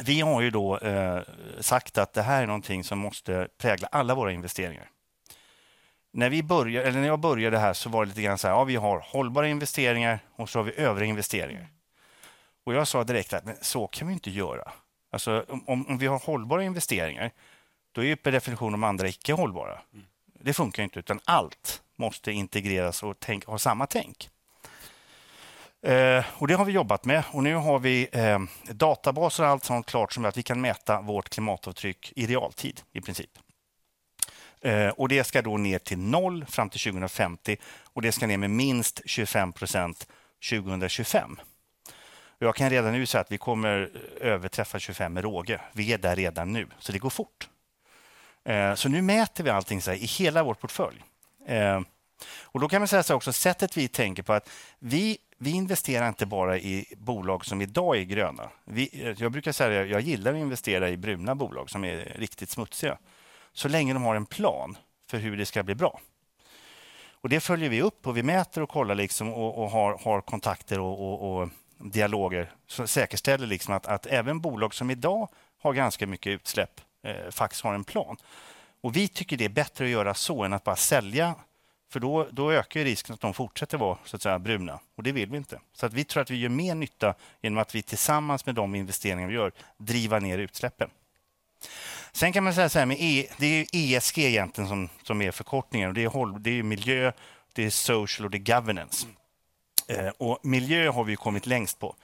vi 0.00 0.20
har 0.20 0.40
ju 0.40 0.50
då 0.50 0.78
eh, 0.78 1.22
sagt 1.60 1.98
att 1.98 2.12
det 2.12 2.22
här 2.22 2.42
är 2.42 2.46
någonting 2.46 2.84
som 2.84 2.98
måste 2.98 3.48
prägla 3.58 3.88
alla 3.92 4.14
våra 4.14 4.32
investeringar. 4.32 4.90
När, 6.12 6.30
vi 6.30 6.42
började, 6.42 6.88
eller 6.88 7.00
när 7.00 7.06
jag 7.06 7.20
började 7.20 7.58
här 7.58 7.72
så 7.72 7.90
var 7.90 8.04
det 8.04 8.08
lite 8.08 8.22
grann 8.22 8.38
så 8.38 8.48
här, 8.48 8.54
ja, 8.54 8.64
vi 8.64 8.76
har 8.76 8.98
hållbara 8.98 9.48
investeringar 9.48 10.18
och 10.36 10.50
så 10.50 10.58
har 10.58 10.64
vi 10.64 10.72
övriga 10.76 11.08
investeringar. 11.08 11.66
Och 12.64 12.74
jag 12.74 12.88
sa 12.88 13.04
direkt 13.04 13.32
att 13.32 13.44
men 13.44 13.56
så 13.60 13.86
kan 13.86 14.08
vi 14.08 14.14
inte 14.14 14.30
göra. 14.30 14.72
Alltså, 15.10 15.44
om, 15.66 15.86
om 15.86 15.98
vi 15.98 16.06
har 16.06 16.18
hållbara 16.18 16.64
investeringar, 16.64 17.30
då 17.92 18.00
är 18.00 18.06
ju 18.06 18.16
per 18.16 18.32
definition 18.32 18.72
de 18.72 18.84
andra 18.84 19.08
icke 19.08 19.32
hållbara. 19.32 19.80
Mm. 19.92 20.06
Det 20.40 20.52
funkar 20.52 20.82
inte, 20.82 20.98
utan 20.98 21.20
allt 21.24 21.82
måste 21.96 22.32
integreras 22.32 23.02
och 23.02 23.16
tänk, 23.18 23.44
ha 23.44 23.58
samma 23.58 23.86
tänk. 23.86 24.30
Eh, 25.82 26.24
och 26.34 26.48
Det 26.48 26.54
har 26.54 26.64
vi 26.64 26.72
jobbat 26.72 27.04
med 27.04 27.24
och 27.32 27.42
nu 27.42 27.54
har 27.54 27.78
vi 27.78 28.08
eh, 28.12 28.38
databaser 28.70 29.44
och 29.44 29.48
allt 29.48 29.64
sånt 29.64 29.86
klart 29.86 30.12
som 30.12 30.22
gör 30.22 30.28
att 30.28 30.36
vi 30.36 30.42
kan 30.42 30.60
mäta 30.60 31.00
vårt 31.00 31.28
klimatavtryck 31.28 32.12
i 32.16 32.26
realtid 32.26 32.80
i 32.92 33.00
princip. 33.00 33.30
Eh, 34.60 34.88
och 34.88 35.08
Det 35.08 35.24
ska 35.24 35.42
då 35.42 35.56
ner 35.56 35.78
till 35.78 35.98
noll 35.98 36.44
fram 36.46 36.70
till 36.70 36.80
2050 36.80 37.56
och 37.82 38.02
det 38.02 38.12
ska 38.12 38.26
ner 38.26 38.36
med 38.36 38.50
minst 38.50 39.02
25 39.06 39.52
procent 39.52 40.08
2025. 40.50 41.38
Jag 42.38 42.54
kan 42.54 42.70
redan 42.70 42.92
nu 42.92 43.06
säga 43.06 43.20
att 43.20 43.32
vi 43.32 43.38
kommer 43.38 43.90
överträffa 44.20 44.78
25 44.78 45.12
med 45.12 45.24
råge. 45.24 45.60
Vi 45.72 45.92
är 45.92 45.98
där 45.98 46.16
redan 46.16 46.52
nu, 46.52 46.68
så 46.78 46.92
det 46.92 46.98
går 46.98 47.10
fort. 47.10 47.48
Eh, 48.44 48.74
så 48.74 48.88
nu 48.88 49.02
mäter 49.02 49.44
vi 49.44 49.50
allting 49.50 49.82
så 49.82 49.92
i 49.92 50.06
hela 50.06 50.42
vår 50.42 50.54
portfölj. 50.54 51.04
Eh, 51.46 51.80
och 52.42 52.60
Då 52.60 52.68
kan 52.68 52.80
man 52.80 52.88
säga 52.88 53.02
så 53.02 53.14
också, 53.14 53.32
sättet 53.32 53.76
vi 53.76 53.88
tänker 53.88 54.22
på 54.22 54.32
att 54.32 54.50
vi, 54.78 55.18
vi 55.38 55.50
investerar 55.50 56.08
inte 56.08 56.26
bara 56.26 56.58
i 56.58 56.94
bolag 56.96 57.46
som 57.46 57.62
idag 57.62 57.96
är 57.96 58.02
gröna. 58.02 58.50
Vi, 58.64 59.02
eh, 59.04 59.22
jag 59.22 59.32
brukar 59.32 59.52
säga 59.52 59.82
att 59.82 59.88
jag 59.88 60.00
gillar 60.00 60.32
att 60.32 60.38
investera 60.38 60.90
i 60.90 60.96
bruna 60.96 61.34
bolag 61.34 61.70
som 61.70 61.84
är 61.84 61.96
riktigt 62.16 62.50
smutsiga. 62.50 62.98
Så 63.52 63.68
länge 63.68 63.92
de 63.92 64.02
har 64.02 64.16
en 64.16 64.26
plan 64.26 64.76
för 65.10 65.18
hur 65.18 65.36
det 65.36 65.46
ska 65.46 65.62
bli 65.62 65.74
bra. 65.74 66.00
Och 67.20 67.28
Det 67.28 67.40
följer 67.40 67.70
vi 67.70 67.82
upp 67.82 68.06
och 68.06 68.16
vi 68.16 68.22
mäter 68.22 68.62
och 68.62 68.68
kollar 68.68 68.94
liksom 68.94 69.32
och, 69.32 69.62
och 69.62 69.70
har, 69.70 69.98
har, 69.98 70.20
kontakter 70.20 70.80
och, 70.80 71.00
och, 71.00 71.40
och 71.40 71.48
dialoger 71.78 72.50
som 72.66 72.88
säkerställer 72.88 73.46
liksom 73.46 73.74
att, 73.74 73.86
att 73.86 74.06
även 74.06 74.40
bolag 74.40 74.74
som 74.74 74.90
idag 74.90 75.28
har 75.62 75.72
ganska 75.72 76.06
mycket 76.06 76.30
utsläpp 76.30 76.80
eh, 77.02 77.30
faktiskt 77.30 77.62
har 77.62 77.74
en 77.74 77.84
plan. 77.84 78.16
Och 78.80 78.96
Vi 78.96 79.08
tycker 79.08 79.36
det 79.36 79.44
är 79.44 79.48
bättre 79.48 79.84
att 79.84 79.90
göra 79.90 80.14
så 80.14 80.44
än 80.44 80.52
att 80.52 80.64
bara 80.64 80.76
sälja 80.76 81.34
för 81.90 82.00
då, 82.00 82.28
då 82.30 82.52
ökar 82.52 82.80
risken 82.80 83.14
att 83.14 83.20
de 83.20 83.34
fortsätter 83.34 83.78
vara 83.78 83.98
så 84.04 84.16
att 84.16 84.22
säga, 84.22 84.38
bruna 84.38 84.80
och 84.96 85.02
det 85.02 85.12
vill 85.12 85.30
vi 85.30 85.36
inte. 85.36 85.60
Så 85.72 85.86
att 85.86 85.92
vi 85.92 86.04
tror 86.04 86.22
att 86.22 86.30
vi 86.30 86.36
gör 86.36 86.48
mer 86.48 86.74
nytta 86.74 87.14
genom 87.40 87.58
att 87.58 87.74
vi 87.74 87.82
tillsammans 87.82 88.46
med 88.46 88.54
de 88.54 88.74
investeringar 88.74 89.28
vi 89.28 89.34
gör 89.34 89.52
driva 89.76 90.18
ner 90.18 90.38
utsläppen. 90.38 90.90
Sen 92.12 92.32
kan 92.32 92.44
man 92.44 92.54
säga 92.54 92.68
så 92.68 92.78
här 92.78 92.86
med 92.86 92.96
e, 93.00 93.26
det 93.38 93.46
är 93.46 93.66
ESG 93.72 94.18
egentligen 94.18 94.68
som, 94.68 94.88
som 95.02 95.22
är 95.22 95.30
förkortningen. 95.30 95.88
Och 95.88 95.94
det, 95.94 96.04
är 96.04 96.08
håll, 96.08 96.42
det 96.42 96.50
är 96.50 96.62
miljö, 96.62 97.12
det 97.52 97.64
är 97.64 97.70
social 97.70 98.24
och 98.24 98.30
det 98.30 98.38
är 98.38 98.60
governance. 98.60 99.06
Eh, 99.88 100.08
och 100.18 100.38
miljö 100.42 100.90
har 100.90 101.04
vi 101.04 101.16
kommit 101.16 101.46
längst 101.46 101.78
på. 101.78 101.94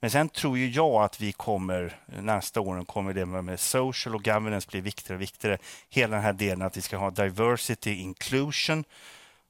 Men 0.00 0.10
sen 0.10 0.28
tror 0.28 0.58
ju 0.58 0.70
jag 0.70 1.02
att 1.02 1.20
vi 1.20 1.32
kommer 1.32 2.00
nästa 2.22 2.60
åren 2.60 2.84
kommer 2.84 3.14
det 3.14 3.26
med 3.26 3.60
social 3.60 4.14
och 4.14 4.24
governance 4.24 4.68
bli 4.70 4.80
viktigare 4.80 5.16
och 5.16 5.22
viktigare. 5.22 5.58
Hela 5.88 6.16
den 6.16 6.24
här 6.24 6.32
delen 6.32 6.62
att 6.62 6.76
vi 6.76 6.80
ska 6.80 6.96
ha 6.96 7.10
diversity, 7.10 7.94
inclusion. 7.94 8.84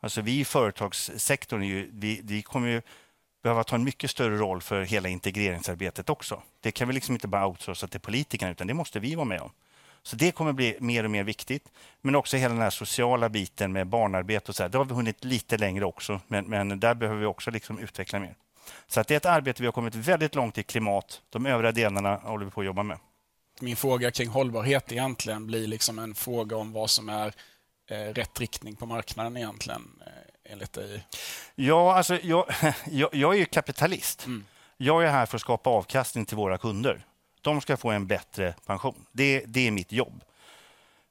Alltså 0.00 0.20
vi 0.20 0.40
i 0.40 0.44
företagssektorn, 0.44 1.62
ju, 1.62 1.90
vi, 1.92 2.20
vi 2.24 2.42
kommer 2.42 2.68
ju 2.68 2.82
behöva 3.42 3.64
ta 3.64 3.74
en 3.74 3.84
mycket 3.84 4.10
större 4.10 4.36
roll 4.36 4.62
för 4.62 4.82
hela 4.82 5.08
integreringsarbetet 5.08 6.10
också. 6.10 6.42
Det 6.60 6.72
kan 6.72 6.88
vi 6.88 6.94
liksom 6.94 7.14
inte 7.14 7.28
bara 7.28 7.46
outsourca 7.46 7.86
till 7.86 8.00
politikerna, 8.00 8.52
utan 8.52 8.66
det 8.66 8.74
måste 8.74 9.00
vi 9.00 9.14
vara 9.14 9.24
med 9.24 9.40
om. 9.40 9.50
Så 10.02 10.16
det 10.16 10.32
kommer 10.32 10.52
bli 10.52 10.76
mer 10.80 11.04
och 11.04 11.10
mer 11.10 11.24
viktigt. 11.24 11.68
Men 12.00 12.14
också 12.14 12.36
hela 12.36 12.54
den 12.54 12.62
här 12.62 12.70
sociala 12.70 13.28
biten 13.28 13.72
med 13.72 13.86
barnarbete 13.86 14.50
och 14.50 14.56
så 14.56 14.62
här. 14.62 14.70
Det 14.70 14.78
har 14.78 14.84
vi 14.84 14.94
hunnit 14.94 15.24
lite 15.24 15.56
längre 15.56 15.84
också, 15.84 16.20
men, 16.26 16.44
men 16.44 16.80
där 16.80 16.94
behöver 16.94 17.20
vi 17.20 17.26
också 17.26 17.50
liksom 17.50 17.78
utveckla 17.78 18.18
mer. 18.18 18.34
Så 18.86 19.00
att 19.00 19.08
det 19.08 19.14
är 19.14 19.16
ett 19.16 19.26
arbete 19.26 19.62
vi 19.62 19.66
har 19.66 19.72
kommit 19.72 19.94
väldigt 19.94 20.34
långt 20.34 20.58
i 20.58 20.62
klimat. 20.62 21.22
De 21.30 21.46
övriga 21.46 21.72
delarna 21.72 22.16
håller 22.16 22.44
vi 22.44 22.50
på 22.50 22.60
att 22.60 22.66
jobba 22.66 22.82
med. 22.82 22.98
Min 23.60 23.76
fråga 23.76 24.10
kring 24.10 24.28
hållbarhet 24.28 24.92
egentligen 24.92 25.46
blir 25.46 25.66
liksom 25.66 25.98
en 25.98 26.14
fråga 26.14 26.56
om 26.56 26.72
vad 26.72 26.90
som 26.90 27.08
är 27.08 27.32
eh, 27.90 27.96
rätt 27.96 28.40
riktning 28.40 28.76
på 28.76 28.86
marknaden 28.86 29.36
egentligen, 29.36 30.02
eh, 30.06 30.52
enligt 30.52 30.72
dig? 30.72 31.06
Ja, 31.54 31.94
alltså, 31.94 32.18
jag, 32.22 32.44
jag, 32.90 33.14
jag 33.14 33.34
är 33.34 33.38
ju 33.38 33.44
kapitalist. 33.44 34.26
Mm. 34.26 34.44
Jag 34.76 35.04
är 35.04 35.10
här 35.10 35.26
för 35.26 35.36
att 35.36 35.40
skapa 35.40 35.70
avkastning 35.70 36.26
till 36.26 36.36
våra 36.36 36.58
kunder. 36.58 37.04
De 37.48 37.60
ska 37.60 37.76
få 37.76 37.90
en 37.90 38.06
bättre 38.06 38.54
pension. 38.66 39.06
Det, 39.12 39.44
det 39.46 39.66
är 39.66 39.70
mitt 39.70 39.92
jobb. 39.92 40.24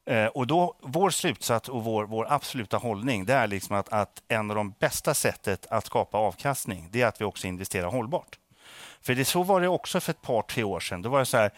Eh, 0.06 0.26
och 0.26 0.48
då, 0.48 0.76
vår 0.82 1.10
slutsats 1.10 1.70
och 1.70 1.84
vår, 1.84 2.06
vår 2.06 2.34
absoluta 2.34 2.78
hållning 2.78 3.26
det 3.26 3.34
är 3.34 3.48
liksom 3.48 3.76
att, 3.76 3.90
att 3.90 4.24
en 4.28 4.52
av 4.52 4.56
de 4.56 4.74
bästa 4.80 5.14
sättet 5.14 5.66
att 5.70 5.86
skapa 5.86 6.18
avkastning 6.18 6.90
det 6.92 7.02
är 7.02 7.08
att 7.08 7.22
vi 7.22 7.26
också 7.26 7.48
investerar 7.48 7.88
hållbart. 7.88 8.40
För 9.02 9.16
det 9.16 9.26
så 9.26 9.44
var 9.44 9.62
det 9.62 9.68
också 9.68 10.00
för 10.00 10.12
ett 10.12 10.22
par, 10.22 10.42
tre 10.42 10.64
år 10.64 10.80
sedan. 10.80 11.02
Då 11.02 11.10
var 11.10 11.20
det 11.20 11.26
så 11.26 11.38
här, 11.38 11.52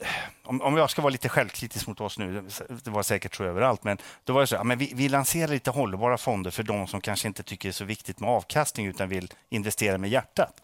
eh, 0.00 0.08
om, 0.44 0.62
om 0.62 0.76
jag 0.76 0.90
ska 0.90 1.02
vara 1.02 1.10
lite 1.10 1.28
självkritisk 1.28 1.86
mot 1.86 2.00
oss 2.00 2.18
nu, 2.18 2.48
det 2.68 2.90
var 2.90 3.02
säkert 3.02 3.34
så 3.34 3.44
överallt, 3.44 3.84
men 3.84 3.98
då 4.24 4.32
var 4.32 4.40
det 4.40 4.46
så 4.46 4.64
men 4.64 4.78
vi, 4.78 4.92
vi 4.94 5.08
lanserar 5.08 5.48
lite 5.48 5.70
hållbara 5.70 6.18
fonder 6.18 6.50
för 6.50 6.62
de 6.62 6.86
som 6.86 7.00
kanske 7.00 7.28
inte 7.28 7.42
tycker 7.42 7.68
det 7.68 7.70
är 7.70 7.72
så 7.72 7.84
viktigt 7.84 8.20
med 8.20 8.30
avkastning 8.30 8.86
utan 8.86 9.08
vill 9.08 9.32
investera 9.48 9.98
med 9.98 10.10
hjärtat. 10.10 10.62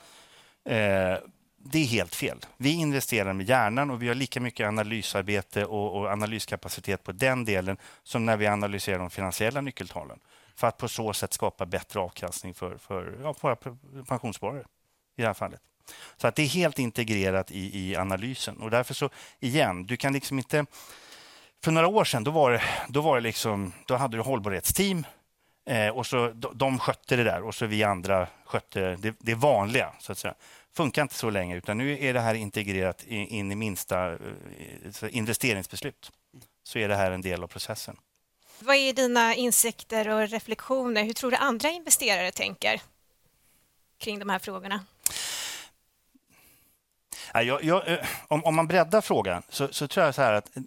Eh, 0.65 1.17
det 1.63 1.79
är 1.79 1.87
helt 1.87 2.15
fel. 2.15 2.39
Vi 2.57 2.71
investerar 2.71 3.33
med 3.33 3.49
hjärnan 3.49 3.91
och 3.91 4.03
vi 4.03 4.09
har 4.09 4.15
lika 4.15 4.41
mycket 4.41 4.67
analysarbete 4.67 5.65
och, 5.65 5.97
och, 5.97 6.11
analyskapacitet 6.11 7.03
på 7.03 7.13
den 7.13 7.45
delen 7.45 7.77
som 8.03 8.27
när 8.27 8.37
vi 8.37 8.47
analyserar 8.47 8.99
de 8.99 9.11
finansiella 9.11 9.61
nyckeltalen 9.61 10.19
för 10.55 10.67
att 10.67 10.79
på 10.79 10.89
så 10.89 11.13
sätt 11.13 11.33
skapa 11.33 11.67
bättre 11.67 12.01
avkastning 12.01 12.55
för, 12.55 12.79
för 12.79 13.19
ja, 13.23 13.35
våra 13.41 13.57
pensionssparare 14.09 14.65
i 15.17 15.23
det 15.23 15.27
här 15.27 15.35
fallet. 15.35 15.61
Så 16.17 16.27
att 16.27 16.35
det 16.35 16.43
är 16.43 16.47
helt 16.47 16.79
integrerat 16.79 17.51
i, 17.51 17.81
i 17.81 17.97
analysen 17.97 18.57
och 18.57 18.71
därför 18.71 18.95
så 18.95 19.11
igen, 19.41 19.87
du 19.87 19.97
kan 19.97 20.13
liksom 20.13 20.39
inte... 20.39 20.67
För 21.65 21.73
några 21.73 21.89
år 21.89 22.05
sedan 22.05 22.25
då 22.25 22.31
var 22.31 22.51
det, 22.51 22.63
då 22.89 23.01
var 23.01 23.15
det 23.15 23.21
liksom, 23.21 23.73
då 23.87 23.97
hade 23.97 24.17
du 24.17 24.23
hållbarhetsteam 24.23 25.07
eh, 25.67 25.89
och 25.89 26.07
så 26.07 26.29
de, 26.29 26.59
de 26.59 26.79
skötte 26.79 27.17
det 27.17 27.25
där 27.25 27.43
och 27.43 27.55
så 27.55 27.67
vi 27.67 27.83
andra 27.83 28.27
skötte 28.45 28.97
det, 28.97 29.15
det 29.19 29.35
vanliga 29.35 29.93
så 29.99 30.13
att 30.13 30.19
säga 30.19 30.35
funkar 30.77 31.03
inte 31.03 31.15
så 31.15 31.31
länge 31.31 31.57
utan 31.57 31.79
nu 31.79 32.05
är 32.05 32.15
det 32.15 32.21
här 32.21 32.35
integrerat 32.35 33.05
in 33.07 33.53
i 33.53 33.55
minsta 33.55 34.13
eh, 34.13 34.19
investeringsbeslut. 35.11 36.11
Så 36.63 36.79
är 36.79 36.89
det 36.89 36.97
här 36.97 37.11
en 37.11 37.21
del 37.21 37.43
av 37.43 37.47
processen. 37.47 37.97
Vad 38.59 38.77
är 38.77 38.93
dina 38.93 39.35
insikter 39.35 40.09
och 40.09 40.29
reflektioner? 40.29 41.05
Hur 41.05 41.13
tror 41.13 41.31
du 41.31 41.37
andra 41.37 41.69
investerare 41.69 42.33
tänker 42.33 42.81
kring 43.99 44.19
de 44.19 44.31
här 44.31 44.39
frågorna? 44.39 44.85
Jag, 47.33 47.65
jag, 47.65 47.89
eh, 47.89 47.99
om, 48.29 48.45
om, 48.45 48.57
man 48.57 48.67
breddar 48.67 49.01
frågan 49.01 49.43
så, 49.49 49.69
så, 49.73 49.89
tror 49.89 50.07
jag 50.07 50.15
så 50.15 50.23
att 50.23 50.57
eh, 50.57 50.63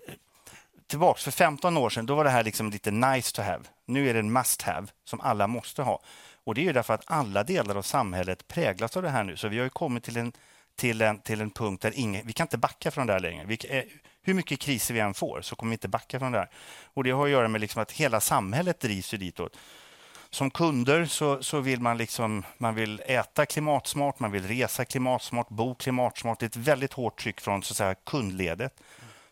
tillbaks 0.88 1.24
för 1.24 1.32
15 1.32 1.78
år 1.78 1.90
sedan 1.90 2.06
då 2.06 2.16
var 2.16 2.24
det 2.24 2.30
här 2.30 2.44
liksom 2.44 2.70
lite 2.70 2.92
nice 2.92 3.36
to 3.36 3.42
have. 3.42 3.64
Nu 3.86 4.10
är 4.10 4.14
det 4.14 4.20
en 4.20 4.34
must 4.34 4.62
have 4.62 4.88
som 5.06 5.22
alla 5.22 5.48
måste 5.48 5.82
ha. 5.82 6.00
Och 6.44 6.56
Det 6.56 6.62
är 6.62 6.64
ju 6.64 6.74
därför 6.74 6.94
att 6.94 7.04
alla 7.06 7.44
delar 7.44 7.76
av 7.76 7.82
samhället 7.82 8.48
präglas 8.48 8.98
av 8.98 9.04
det 9.04 9.10
här 9.10 9.24
nu. 9.24 9.38
Så 9.38 9.48
vi 9.48 9.60
har 9.60 9.70
kommit 9.70 10.04
till 10.04 10.18
en, 10.18 10.32
till 10.76 11.02
en, 11.02 11.20
till 11.20 11.42
en 11.42 11.52
punkt 11.52 11.82
där 11.82 11.92
ingen, 11.96 12.28
vi 12.28 12.34
kan 12.34 12.46
inte 12.46 12.58
backa 12.58 12.92
från 12.92 13.08
det 13.08 13.14
här 13.14 13.20
längre. 13.20 13.46
Vi, 13.46 13.58
eh, 13.70 13.84
hur 14.22 14.34
mycket 14.34 14.60
kriser 14.60 14.94
vi 14.94 15.00
än 15.00 15.14
får 15.14 15.42
så 15.42 15.56
kommer 15.56 15.70
vi 15.70 15.74
inte 15.74 15.88
backa 15.88 16.20
från 16.20 16.32
det 16.32 16.38
här. 16.38 16.50
Och 16.84 17.04
Det 17.04 17.12
har 17.12 17.26
att 17.26 17.32
göra 17.32 17.48
med 17.48 17.62
liksom 17.62 17.82
att 17.82 17.92
hela 17.92 18.20
samhället 18.20 18.80
drivs 18.80 19.10
ditåt. 19.10 19.58
Som 20.30 20.52
kunder 20.52 21.06
så, 21.06 21.44
så 21.44 21.60
vill 21.60 21.82
man, 21.82 21.98
liksom, 21.98 22.44
man 22.58 22.76
vill 22.76 23.02
äta 23.06 23.46
klimatsmart, 23.46 24.20
man 24.20 24.32
vill 24.32 24.48
resa 24.48 24.86
klimatsmart, 24.86 25.50
bo 25.50 25.76
klimatsmart. 25.76 26.40
Det 26.40 26.46
är 26.46 26.48
ett 26.48 26.56
väldigt 26.56 26.94
hårt 26.94 27.20
tryck 27.20 27.42
från 27.42 27.64
så 27.64 27.74
att 27.74 27.78
säga, 27.78 27.96
kundledet. 27.96 28.82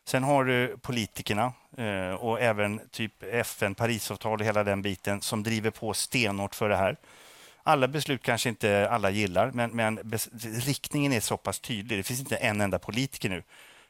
Sen 0.05 0.23
har 0.23 0.45
du 0.45 0.77
politikerna 0.81 1.53
eh, 1.77 2.13
och 2.13 2.41
även 2.41 2.81
typ 2.91 3.23
FN, 3.23 3.75
Parisavtal 3.75 4.39
och 4.39 4.45
hela 4.45 4.63
den 4.63 4.81
biten 4.81 5.21
som 5.21 5.43
driver 5.43 5.71
på 5.71 5.93
stenhårt 5.93 6.55
för 6.55 6.69
det 6.69 6.75
här. 6.75 6.97
Alla 7.63 7.87
beslut 7.87 8.23
kanske 8.23 8.49
inte 8.49 8.89
alla 8.89 9.09
gillar, 9.09 9.51
men, 9.51 9.71
men 9.71 9.99
riktningen 10.41 11.13
är 11.13 11.19
så 11.19 11.37
pass 11.37 11.59
tydlig. 11.59 11.99
Det 11.99 12.03
finns 12.03 12.19
inte 12.19 12.35
en 12.35 12.61
enda 12.61 12.79
politiker 12.79 13.29
nu, 13.29 13.43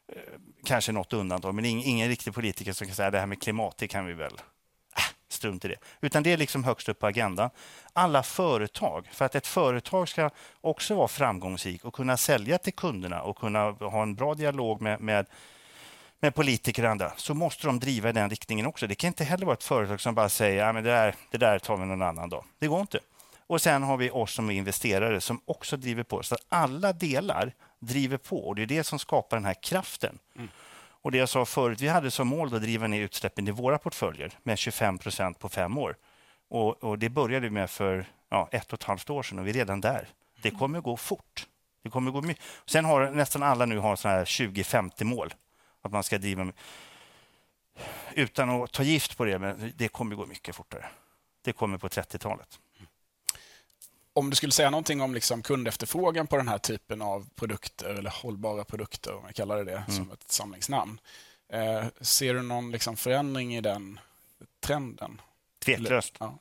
eh, 0.07 0.21
kanske 0.65 0.91
något 0.91 1.13
undantag, 1.13 1.55
men 1.55 1.65
ingen, 1.65 1.85
ingen 1.85 2.09
riktig 2.09 2.33
politiker 2.33 2.73
som 2.73 2.87
kan 2.87 2.95
säga 2.95 3.11
det 3.11 3.19
här 3.19 3.25
med 3.25 3.41
klimat, 3.41 3.77
det 3.77 3.87
kan 3.87 4.05
vi 4.05 4.13
väl 4.13 4.33
äh, 4.97 5.03
strunt 5.29 5.65
i 5.65 5.67
det. 5.67 5.77
Utan 6.01 6.23
det 6.23 6.33
är 6.33 6.37
liksom 6.37 6.63
högst 6.63 6.89
upp 6.89 6.99
på 6.99 7.07
agendan. 7.07 7.49
Alla 7.93 8.23
företag, 8.23 9.07
för 9.11 9.25
att 9.25 9.35
ett 9.35 9.47
företag 9.47 10.09
ska 10.09 10.29
också 10.61 10.95
vara 10.95 11.07
framgångsrikt 11.07 11.85
och 11.85 11.93
kunna 11.93 12.17
sälja 12.17 12.57
till 12.57 12.73
kunderna 12.73 13.21
och 13.21 13.37
kunna 13.37 13.71
ha 13.71 14.03
en 14.03 14.15
bra 14.15 14.33
dialog 14.33 14.81
med, 14.81 15.01
med 15.01 15.25
med 16.21 16.35
politiker 16.35 16.83
och 16.83 16.91
andra, 16.91 17.11
så 17.17 17.33
måste 17.33 17.67
de 17.67 17.79
driva 17.79 18.09
i 18.09 18.11
den 18.11 18.29
riktningen 18.29 18.65
också. 18.65 18.87
Det 18.87 18.95
kan 18.95 19.07
inte 19.07 19.23
heller 19.23 19.45
vara 19.45 19.53
ett 19.53 19.63
företag 19.63 20.01
som 20.01 20.15
bara 20.15 20.29
säger 20.29 20.65
att 20.65 20.75
det, 20.75 20.81
där, 20.81 21.15
det 21.31 21.37
där 21.37 21.59
tar 21.59 21.77
vi 21.77 21.85
någon 21.85 22.01
annan 22.01 22.29
dag. 22.29 22.43
Det 22.59 22.67
går 22.67 22.81
inte. 22.81 22.99
Och 23.47 23.61
sen 23.61 23.83
har 23.83 23.97
vi 23.97 24.11
oss 24.11 24.33
som 24.33 24.51
investerare 24.51 25.21
som 25.21 25.41
också 25.45 25.77
driver 25.77 26.03
på. 26.03 26.23
Så 26.23 26.35
alla 26.49 26.93
delar 26.93 27.53
driver 27.79 28.17
på 28.17 28.47
och 28.47 28.55
det 28.55 28.61
är 28.61 28.65
det 28.65 28.83
som 28.83 28.99
skapar 28.99 29.37
den 29.37 29.45
här 29.45 29.63
kraften. 29.63 30.19
Mm. 30.35 30.49
Och 31.01 31.11
det 31.11 31.17
jag 31.17 31.29
sa 31.29 31.45
förut, 31.45 31.81
vi 31.81 31.87
hade 31.87 32.11
som 32.11 32.27
mål 32.27 32.55
att 32.55 32.61
driva 32.61 32.87
ner 32.87 33.01
utsläppen 33.01 33.47
i 33.47 33.51
våra 33.51 33.77
portföljer 33.77 34.31
med 34.43 34.57
25 34.57 34.97
procent 34.97 35.39
på 35.39 35.49
fem 35.49 35.77
år. 35.77 35.95
Och, 36.49 36.83
och, 36.83 36.99
det 36.99 37.09
började 37.09 37.47
vi 37.47 37.49
med 37.49 37.69
för 37.69 38.05
ja, 38.29 38.49
ett 38.51 38.73
och 38.73 38.79
ett 38.79 38.83
halvt 38.83 39.09
år 39.09 39.23
sedan 39.23 39.39
och 39.39 39.47
vi 39.47 39.49
är 39.49 39.53
redan 39.53 39.81
där. 39.81 40.09
Det 40.41 40.51
kommer 40.51 40.77
att 40.77 40.83
gå 40.83 40.97
fort. 40.97 41.47
Det 41.83 41.89
kommer 41.89 42.11
gå 42.11 42.21
mycket. 42.21 42.43
Sen 42.65 42.85
har 42.85 43.11
nästan 43.11 43.43
alla 43.43 43.65
nu 43.65 43.77
har 43.77 43.95
såna 43.95 44.13
här 44.13 44.25
20-50 44.25 45.03
mål. 45.03 45.33
Att 45.81 45.91
man 45.91 46.03
ska 46.03 46.17
driva 46.17 46.51
utan 48.13 48.49
att 48.49 48.71
ta 48.71 48.83
gift 48.83 49.17
på 49.17 49.25
det, 49.25 49.39
men 49.39 49.73
det 49.75 49.87
kommer 49.87 50.15
gå 50.15 50.25
mycket 50.25 50.55
fortare. 50.55 50.85
Det 51.41 51.53
kommer 51.53 51.77
på 51.77 51.87
30-talet. 51.87 52.59
Om 54.13 54.29
du 54.29 54.35
skulle 54.35 54.51
säga 54.51 54.69
någonting 54.69 55.01
om 55.01 55.13
liksom 55.13 55.41
kundefterfrågan 55.41 56.27
på 56.27 56.37
den 56.37 56.47
här 56.47 56.57
typen 56.57 57.01
av 57.01 57.29
produkter, 57.35 57.89
eller 57.89 58.09
hållbara 58.09 58.63
produkter, 58.63 59.15
om 59.15 59.23
jag 59.25 59.35
kallar 59.35 59.57
det 59.57 59.63
det, 59.63 59.77
mm. 59.77 59.91
som 59.91 60.11
ett 60.11 60.31
samlingsnamn. 60.31 60.99
Eh, 61.49 61.85
ser 62.01 62.33
du 62.33 62.41
någon 62.41 62.71
liksom 62.71 62.97
förändring 62.97 63.55
i 63.55 63.61
den 63.61 63.99
trenden? 64.59 65.21
Tveklöst. 65.59 66.15
Ja. 66.19 66.37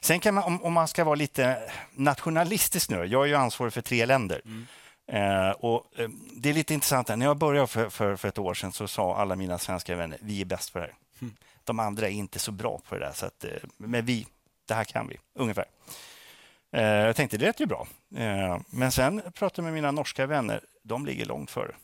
Sen 0.00 0.20
kan 0.20 0.34
man, 0.34 0.44
om, 0.44 0.62
om, 0.62 0.72
man 0.72 0.88
ska 0.88 1.04
vara 1.04 1.14
lite 1.14 1.72
nationalistisk 1.92 2.90
nu, 2.90 3.04
jag 3.04 3.22
är 3.22 3.26
ju 3.26 3.34
ansvarig 3.34 3.72
för 3.72 3.82
tre 3.82 4.06
länder. 4.06 4.40
Mm. 4.44 4.66
Eh, 5.06 5.50
och, 5.50 5.98
eh, 5.98 6.08
det 6.36 6.50
är 6.50 6.54
lite 6.54 6.74
intressant, 6.74 7.08
när 7.08 7.26
jag 7.26 7.36
började 7.36 7.66
för, 7.66 7.88
för, 7.88 8.16
för, 8.16 8.28
ett 8.28 8.38
år 8.38 8.54
sedan 8.54 8.72
så 8.72 8.88
sa 8.88 9.16
alla 9.16 9.36
mina 9.36 9.58
svenska 9.58 9.96
vänner, 9.96 10.18
vi 10.22 10.40
är 10.40 10.44
bäst 10.44 10.72
på 10.72 10.78
det 10.78 10.84
här. 10.84 10.94
Mm. 11.20 11.34
De 11.64 11.78
andra 11.78 12.08
är 12.08 12.12
inte 12.12 12.38
så 12.38 12.52
bra 12.52 12.80
på 12.88 12.94
det 12.94 13.00
där, 13.00 13.12
så 13.12 13.26
att, 13.26 13.44
eh, 13.44 13.50
men 13.76 14.04
vi, 14.04 14.26
det 14.68 14.74
här 14.74 14.84
kan 14.84 15.08
vi, 15.08 15.18
ungefär. 15.34 15.64
Eh, 16.72 16.82
jag 16.82 17.16
tänkte, 17.16 17.36
det 17.36 17.46
lät 17.46 17.60
ju 17.60 17.66
bra. 17.66 17.86
Eh, 18.16 18.58
men 18.70 18.92
sen 18.92 19.22
pratade 19.34 19.52
jag 19.56 19.64
med 19.64 19.72
mina 19.72 19.90
norska 19.90 20.26
vänner, 20.26 20.60
de 20.82 21.06
ligger 21.06 21.26
långt 21.26 21.50
före. 21.50 21.74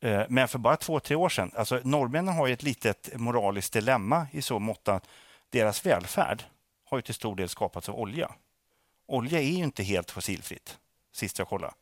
Eh, 0.00 0.22
men 0.28 0.48
för 0.48 0.58
bara 0.58 0.76
två, 0.76 1.00
tre 1.00 1.16
år 1.16 1.28
sedan, 1.28 1.50
alltså 1.56 1.80
norrmännen 1.84 2.34
har 2.34 2.46
ju 2.46 2.52
ett 2.52 2.62
litet 2.62 3.10
moraliskt 3.14 3.72
dilemma 3.72 4.26
i 4.32 4.42
så 4.42 4.58
mått 4.58 4.88
att 4.88 5.06
deras 5.50 5.86
välfärd 5.86 6.44
har 6.84 6.98
ju 6.98 7.02
till 7.02 7.14
stor 7.14 7.36
del 7.36 7.48
skapats 7.48 7.88
av 7.88 7.94
olja. 7.94 8.30
Olja 9.06 9.38
är 9.38 9.44
ju 9.44 9.64
inte 9.64 9.82
helt 9.82 10.10
fossilfritt, 10.10 10.78
sist 11.12 11.38
jag 11.38 11.48
kollade. 11.48 11.74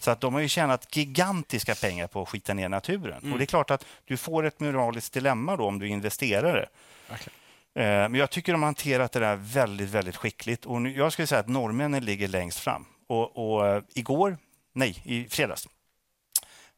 Så 0.00 0.10
att 0.10 0.20
de 0.20 0.34
har 0.34 0.40
ju 0.40 0.48
tjänat 0.48 0.96
gigantiska 0.96 1.74
pengar 1.74 2.06
på 2.06 2.22
att 2.22 2.28
skita 2.28 2.54
ner 2.54 2.68
naturen. 2.68 3.18
Mm. 3.18 3.32
Och 3.32 3.38
det 3.38 3.44
är 3.44 3.46
klart 3.46 3.70
att 3.70 3.84
du 4.04 4.16
får 4.16 4.44
ett 4.44 4.60
moraliskt 4.60 5.12
dilemma 5.12 5.56
då 5.56 5.64
om 5.64 5.78
du 5.78 5.88
investerar 5.88 6.56
det. 6.56 6.68
Okay. 7.14 7.32
Eh, 7.74 8.08
men 8.08 8.14
jag 8.14 8.30
tycker 8.30 8.52
de 8.52 8.62
har 8.62 8.66
hanterat 8.66 9.12
det 9.12 9.20
där 9.20 9.36
väldigt, 9.36 9.90
väldigt 9.90 10.16
skickligt. 10.16 10.66
Och 10.66 10.82
nu, 10.82 10.96
jag 10.96 11.12
skulle 11.12 11.26
säga 11.26 11.40
att 11.40 11.48
norrmännen 11.48 12.04
ligger 12.04 12.28
längst 12.28 12.58
fram. 12.58 12.84
Och, 13.06 13.36
och 13.36 13.76
uh, 13.76 13.82
igår, 13.94 14.38
nej, 14.72 15.02
i 15.04 15.28
fredags, 15.28 15.68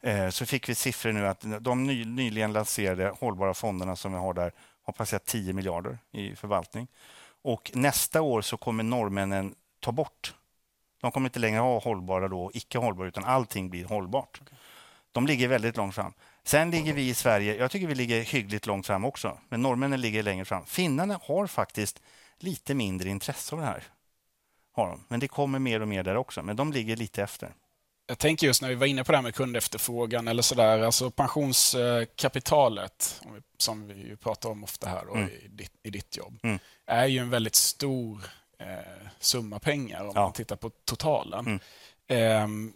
uh, 0.07 0.29
så 0.29 0.45
fick 0.45 0.69
vi 0.69 0.75
siffror 0.75 1.11
nu 1.11 1.27
att 1.27 1.45
de 1.59 1.83
ny, 1.83 2.05
nyligen 2.05 2.53
lanserade 2.53 3.13
hållbara 3.19 3.53
fonderna 3.53 3.95
som 3.95 4.11
vi 4.11 4.17
har 4.17 4.33
där 4.33 4.51
har 4.83 4.93
passerat 4.93 5.25
10 5.25 5.53
miljarder 5.53 5.97
i 6.11 6.35
förvaltning. 6.35 6.87
Och 7.43 7.71
nästa 7.73 8.21
år 8.21 8.41
så 8.41 8.57
kommer 8.57 8.83
norrmännen 8.83 9.55
ta 9.79 9.91
bort. 9.91 10.33
De 11.01 11.11
kommer 11.11 11.29
inte 11.29 11.39
längre 11.39 11.59
ha 11.59 11.79
hållbara 11.79 12.27
då, 12.27 12.51
icke 12.53 12.77
hållbara, 12.77 13.07
utan 13.07 13.23
allting 13.23 13.69
blir 13.69 13.85
hållbart. 13.85 14.41
De 15.11 15.27
ligger 15.27 15.47
väldigt 15.47 15.77
långt 15.77 15.95
fram. 15.95 16.13
Sen 16.43 16.71
ligger 16.71 16.93
vi 16.93 17.09
i 17.09 17.13
Sverige, 17.13 17.55
jag 17.55 17.71
tycker 17.71 17.87
vi 17.87 17.95
ligger 17.95 18.21
hyggligt 18.21 18.65
långt 18.65 18.87
fram 18.87 19.05
också, 19.05 19.37
men 19.49 19.61
norrmännen 19.61 20.01
ligger 20.01 20.23
längre 20.23 20.45
fram. 20.45 20.65
Finnarna 20.65 21.19
har 21.23 21.47
faktiskt 21.47 22.01
lite 22.39 22.73
mindre 22.73 23.09
intresse 23.09 23.55
av 23.55 23.61
det 23.61 23.67
här. 23.67 23.83
Har 24.73 24.87
de. 24.87 25.03
Men 25.07 25.19
det 25.19 25.27
kommer 25.27 25.59
mer 25.59 25.81
och 25.81 25.87
mer 25.87 26.03
där 26.03 26.15
också, 26.15 26.43
men 26.43 26.55
de 26.55 26.71
ligger 26.71 26.95
lite 26.95 27.23
efter. 27.23 27.53
Jag 28.07 28.17
tänker 28.17 28.47
just 28.47 28.61
när 28.61 28.69
vi 28.69 28.75
var 28.75 28.87
inne 28.87 29.03
på 29.03 29.11
det 29.11 29.17
här 29.17 29.23
med 29.23 29.35
kundefterfrågan 29.35 30.27
eller 30.27 30.41
sådär, 30.41 30.79
alltså 30.79 31.11
pensionskapitalet, 31.11 33.21
som 33.57 33.87
vi 33.87 34.15
pratar 34.15 34.49
om 34.49 34.63
ofta 34.63 34.89
här 34.89 35.05
då, 35.05 35.15
mm. 35.15 35.29
i, 35.29 35.47
ditt, 35.47 35.73
i, 35.83 35.89
ditt, 35.89 36.17
jobb, 36.17 36.39
mm. 36.43 36.59
är 36.85 37.05
ju 37.05 37.19
en 37.19 37.29
väldigt 37.29 37.55
stor 37.55 38.25
eh, 38.61 39.07
summa 39.19 39.59
pengar 39.59 40.01
om 40.01 40.11
ja. 40.15 40.21
man 40.21 40.33
tittar 40.33 40.55
på 40.55 40.69
totalen. 40.69 41.59
Mm. 42.07 42.67
Eh, 42.67 42.73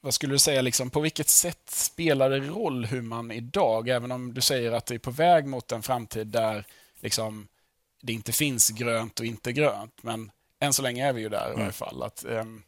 vad 0.00 0.14
skulle 0.14 0.34
du 0.34 0.38
säga, 0.38 0.62
liksom, 0.62 0.90
på 0.90 1.00
vilket 1.00 1.28
sätt 1.28 1.70
spelar 1.70 2.30
det 2.30 2.40
roll 2.40 2.84
hur 2.84 3.02
man 3.02 3.30
idag, 3.30 3.88
även 3.88 4.12
om 4.12 4.34
du 4.34 4.40
säger 4.40 4.72
att 4.72 4.86
det 4.86 4.94
är 4.94 4.98
på 4.98 5.10
väg 5.10 5.46
mot 5.46 5.72
en 5.72 5.82
framtid 5.82 6.26
där 6.26 6.64
liksom, 7.00 7.48
det 8.02 8.12
inte 8.12 8.32
finns 8.32 8.70
grönt 8.70 9.20
och 9.20 9.26
inte 9.26 9.52
grönt, 9.52 10.02
men 10.02 10.30
än 10.60 10.72
så 10.72 10.82
länge 10.82 11.08
är 11.08 11.12
vi 11.12 11.20
ju 11.20 11.28
där 11.28 11.46
i 11.46 11.50
mm. 11.50 11.58
varje 11.58 11.72
fall. 11.72 12.02
Att, 12.02 12.24
um, 12.28 12.62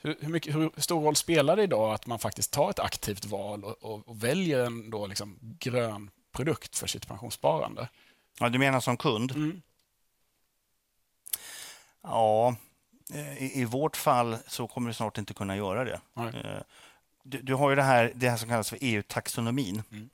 hur, 0.00 0.16
hur, 0.20 0.28
mycket, 0.28 0.54
hur, 0.54 0.70
stor 0.76 1.02
roll 1.02 1.16
spelar 1.16 1.56
det 1.56 1.62
idag 1.62 1.94
att 1.94 2.06
man 2.06 2.18
faktiskt 2.18 2.50
tar 2.50 2.70
ett 2.70 2.78
aktivt 2.78 3.24
val 3.24 3.64
och, 3.64 3.82
och, 3.82 4.08
och 4.08 4.24
väljer 4.24 4.66
en 4.66 4.90
då 4.90 5.06
liksom 5.06 5.38
grön 5.40 6.10
produkt 6.32 6.76
för 6.76 6.86
sitt 6.86 7.06
pensionssparande? 7.06 7.88
Ja, 8.38 8.48
du 8.48 8.58
menar 8.58 8.80
som 8.80 8.96
kund? 8.96 9.30
Mm. 9.30 9.62
Ja, 12.02 12.56
Eh, 13.14 13.42
I, 13.42 13.60
I, 13.60 13.64
vårt 13.64 13.96
fall 13.96 14.36
så 14.46 14.66
kommer 14.66 14.88
du 14.88 14.94
snart 14.94 15.18
inte 15.18 15.34
kunna 15.34 15.56
göra 15.56 15.84
det. 15.84 16.00
Eh, 16.16 16.62
du, 17.22 17.42
du, 17.42 17.54
har 17.54 17.70
ju 17.70 17.76
det 17.76 17.82
här, 17.82 18.12
det 18.14 18.28
här 18.28 18.36
som 18.36 18.48
kallas 18.48 18.70
för 18.70 18.78
EU-taxonomin 18.80 19.82
mm. 19.92 20.10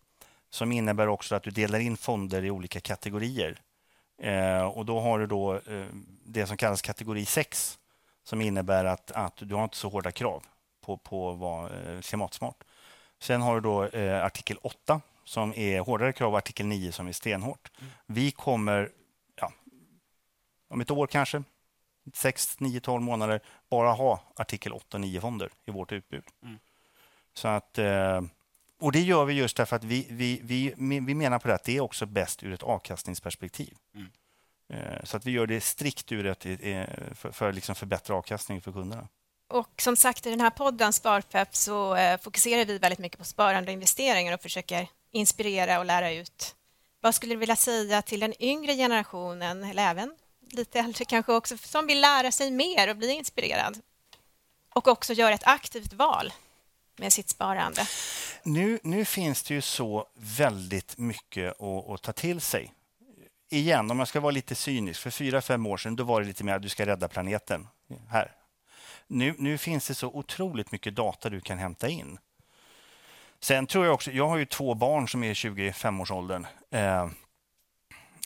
som 0.51 0.73
innebär 0.73 1.09
också 1.09 1.35
att 1.35 1.43
du 1.43 1.51
delar 1.51 1.79
in 1.79 1.97
fonder 1.97 2.45
i 2.45 2.51
olika 2.51 2.81
kategorier. 2.81 3.61
Eh, 4.23 4.67
och 4.67 4.87
Då 4.87 5.01
har 5.01 5.19
du 5.19 5.27
då 5.27 5.55
eh, 5.55 5.87
det 6.25 6.47
som 6.47 6.57
kallas 6.57 6.83
kategori 6.83 7.25
6 7.25 7.79
som 8.25 8.41
innebär 8.41 8.85
att, 8.85 9.11
att 9.11 9.37
du 9.37 9.55
har 9.55 9.65
inte 9.65 9.77
så 9.77 9.89
hårda 9.89 10.13
krav 10.13 10.43
på, 10.81 10.97
på 10.97 11.31
att 11.31 11.39
vara 11.39 11.71
eh, 11.71 12.01
klimatsmart. 12.01 12.65
Sen 13.21 13.43
har 13.43 13.55
du 13.55 13.61
då 13.61 13.85
eh, 13.85 14.25
artikel 14.25 14.59
8 14.63 15.01
som 15.25 15.55
är 15.55 15.81
hårdare 15.81 16.13
krav 16.13 16.33
och 16.33 16.39
artikel 16.39 16.67
9 16.67 16.93
som 16.93 17.09
är 17.09 17.13
stenhårt. 17.13 17.71
Mm. 17.79 17.93
Vi 18.07 18.31
kommer 18.31 18.91
ja, 19.37 19.53
om 20.69 20.81
ett 20.81 20.91
år 20.91 21.07
kanske 21.07 21.43
6, 22.15 22.61
9, 22.61 22.81
12 22.81 23.03
månader 23.03 23.41
bara 23.71 23.93
ha 23.93 24.21
artikel 24.37 24.73
8 24.73 24.97
och 24.97 25.05
9-fonder 25.05 25.51
i 25.67 25.71
vårt 25.71 25.93
utbud. 25.93 26.25
Mm. 26.43 26.59
Så 27.35 27.49
att, 27.49 27.79
eh, 27.79 28.21
och 28.81 28.93
Det 28.93 29.01
gör 29.01 29.25
vi 29.25 29.35
just 29.35 29.57
därför 29.57 29.77
att 29.77 29.85
vi, 29.85 30.07
vi, 30.11 30.41
vi, 30.45 30.75
vi 30.79 31.15
menar 31.15 31.39
på 31.39 31.49
det 31.49 31.55
att 31.55 31.65
det 31.65 31.77
är 31.77 31.81
också 31.81 32.07
bäst 32.07 32.43
ur 32.43 32.53
ett 32.53 32.63
avkastningsperspektiv. 32.63 33.75
Mm. 33.95 34.09
Eh, 34.69 35.05
så 35.05 35.17
att 35.17 35.27
vi 35.27 35.31
gör 35.31 35.47
det 35.47 35.61
strikt 35.61 36.13
ur 36.13 36.27
ett, 36.27 36.47
eh, 36.47 36.85
för, 37.15 37.33
för 37.33 37.53
liksom 37.53 37.75
förbättra 37.75 38.17
avkastning 38.17 38.61
för 38.61 38.73
kunderna. 38.73 39.09
Och 39.49 39.83
som 39.83 39.97
sagt, 39.97 40.27
i 40.27 40.31
den 40.31 40.41
här 40.41 40.51
podden 40.51 40.93
Sparpepp 40.93 41.57
så 41.57 41.97
fokuserar 42.23 42.65
vi 42.65 42.79
väldigt 42.79 42.99
mycket 42.99 43.19
på 43.19 43.25
sparande 43.25 43.71
och 43.71 43.73
investeringar 43.73 44.35
och 44.35 44.43
försöker 44.43 44.89
inspirera 45.11 45.79
och 45.79 45.85
lära 45.85 46.13
ut. 46.13 46.57
Vad 47.01 47.15
skulle 47.15 47.35
du 47.35 47.39
vilja 47.39 47.57
säga 47.57 48.03
till 48.03 48.21
den 48.21 48.43
yngre 48.43 48.75
generationen, 48.75 49.65
eller 49.65 49.83
även 49.91 50.17
lite 50.51 50.79
äldre 50.79 51.05
kanske 51.05 51.33
också, 51.33 51.59
som 51.59 51.87
vill 51.87 52.01
lära 52.01 52.33
sig 52.33 52.51
mer 52.51 52.91
och 52.91 52.97
bli 52.97 53.11
inspirerad. 53.13 53.81
Och 54.75 54.89
också 54.89 55.13
göra 55.13 55.35
ett 55.35 55.47
aktivt 55.47 55.93
val 55.93 56.33
med 56.97 57.13
sitt 57.13 57.29
sparande. 57.29 57.87
Nu, 58.43 58.79
nu 58.83 59.05
finns 59.05 59.43
det 59.43 59.55
ju 59.55 59.61
så 59.61 60.07
väldigt 60.15 60.99
mycket 60.99 61.61
att, 61.61 61.91
att 61.91 62.03
ta 62.03 62.13
till 62.13 62.41
sig. 62.41 62.73
Igen, 63.51 63.91
om 63.91 63.99
jag 63.99 64.09
ska 64.09 64.21
vara 64.21 64.31
lite 64.31 64.55
cynisk, 64.55 65.01
för 65.01 65.11
fyra, 65.11 65.43
fem 65.43 65.67
år 65.67 65.77
sedan 65.77 65.97
då 65.97 66.05
var 66.05 66.21
det 66.21 66.27
lite 66.27 66.45
mer 66.45 66.55
att 66.55 66.63
du 66.63 66.69
ska 66.69 66.87
rädda 66.87 67.09
planeten. 67.09 67.69
Här. 68.09 68.33
Nu, 69.07 69.35
nu 69.39 69.59
finns 69.59 69.87
det 69.89 69.95
så 69.95 70.09
otroligt 70.09 70.73
mycket 70.73 70.95
data 70.95 71.31
du 71.31 71.41
kan 71.41 71.59
hämta 71.59 71.89
in. 71.89 72.19
Sen 73.41 73.67
tror 73.67 73.85
jag 73.85 73.95
också, 73.95 74.11
jag 74.11 74.29
har 74.29 74.37
ju 74.37 74.47
två 74.47 74.75
barn 74.75 75.09
som 75.09 75.25
är 75.25 75.31
i 75.31 75.33
25-årsåldern. 75.33 76.47
Eh, 76.71 77.09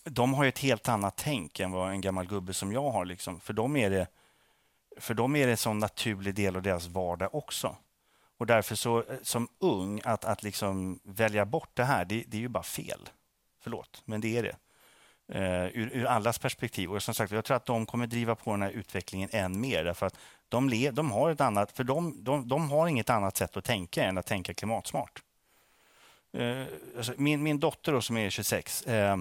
de 0.04 0.34
har 0.34 0.44
ett 0.44 0.58
helt 0.58 0.88
annat 0.88 1.16
tänk 1.16 1.60
än 1.60 1.70
vad 1.70 1.90
en 1.90 2.00
gammal 2.00 2.26
gubbe 2.26 2.54
som 2.54 2.72
jag 2.72 2.90
har. 2.90 3.04
Liksom. 3.04 3.40
För, 3.40 3.52
dem 3.52 3.76
är 3.76 3.90
det, 3.90 4.06
för 4.96 5.14
dem 5.14 5.36
är 5.36 5.46
det 5.46 5.52
en 5.52 5.56
sån 5.56 5.78
naturlig 5.78 6.34
del 6.34 6.56
av 6.56 6.62
deras 6.62 6.86
vardag 6.86 7.34
också. 7.34 7.76
Och 8.38 8.46
därför 8.46 8.74
så, 8.74 8.98
eh, 8.98 9.04
som 9.22 9.48
ung, 9.58 10.00
att, 10.04 10.24
att 10.24 10.42
liksom 10.42 11.00
välja 11.04 11.44
bort 11.44 11.70
det 11.74 11.84
här, 11.84 12.04
det, 12.04 12.24
det 12.26 12.36
är 12.36 12.40
ju 12.40 12.48
bara 12.48 12.62
fel. 12.62 13.08
Förlåt, 13.62 14.02
men 14.04 14.20
det 14.20 14.38
är 14.38 14.42
det. 14.42 14.56
Uh, 15.34 15.64
ur, 15.64 15.90
ur, 15.92 16.04
allas 16.04 16.38
perspektiv. 16.38 16.92
Och 16.92 17.02
som 17.02 17.14
sagt, 17.14 17.32
jag 17.32 17.44
tror 17.44 17.56
att 17.56 17.66
de 17.66 17.86
kommer 17.86 18.06
driva 18.06 18.34
på 18.34 18.50
den 18.50 18.62
här 18.62 18.70
utvecklingen 18.70 19.28
än 19.32 19.60
mer. 19.60 19.84
Därför 19.84 20.06
att 20.06 20.16
de, 20.48 20.68
le, 20.68 20.90
de 20.90 21.10
har 21.10 21.30
ett 21.30 21.40
annat, 21.40 21.72
för 21.72 21.84
de, 21.84 22.24
de, 22.24 22.48
de, 22.48 22.70
har 22.70 22.86
inget 22.86 23.10
annat 23.10 23.36
sätt 23.36 23.56
att 23.56 23.64
tänka 23.64 24.04
än 24.04 24.18
att 24.18 24.26
tänka 24.26 24.54
klimatsmart. 24.54 25.22
Uh, 26.38 26.66
alltså 26.96 27.12
min, 27.16 27.42
min 27.42 27.60
dotter 27.60 27.92
då, 27.92 28.00
som 28.00 28.16
är 28.16 28.30
26, 28.30 28.86
uh, 28.88 29.16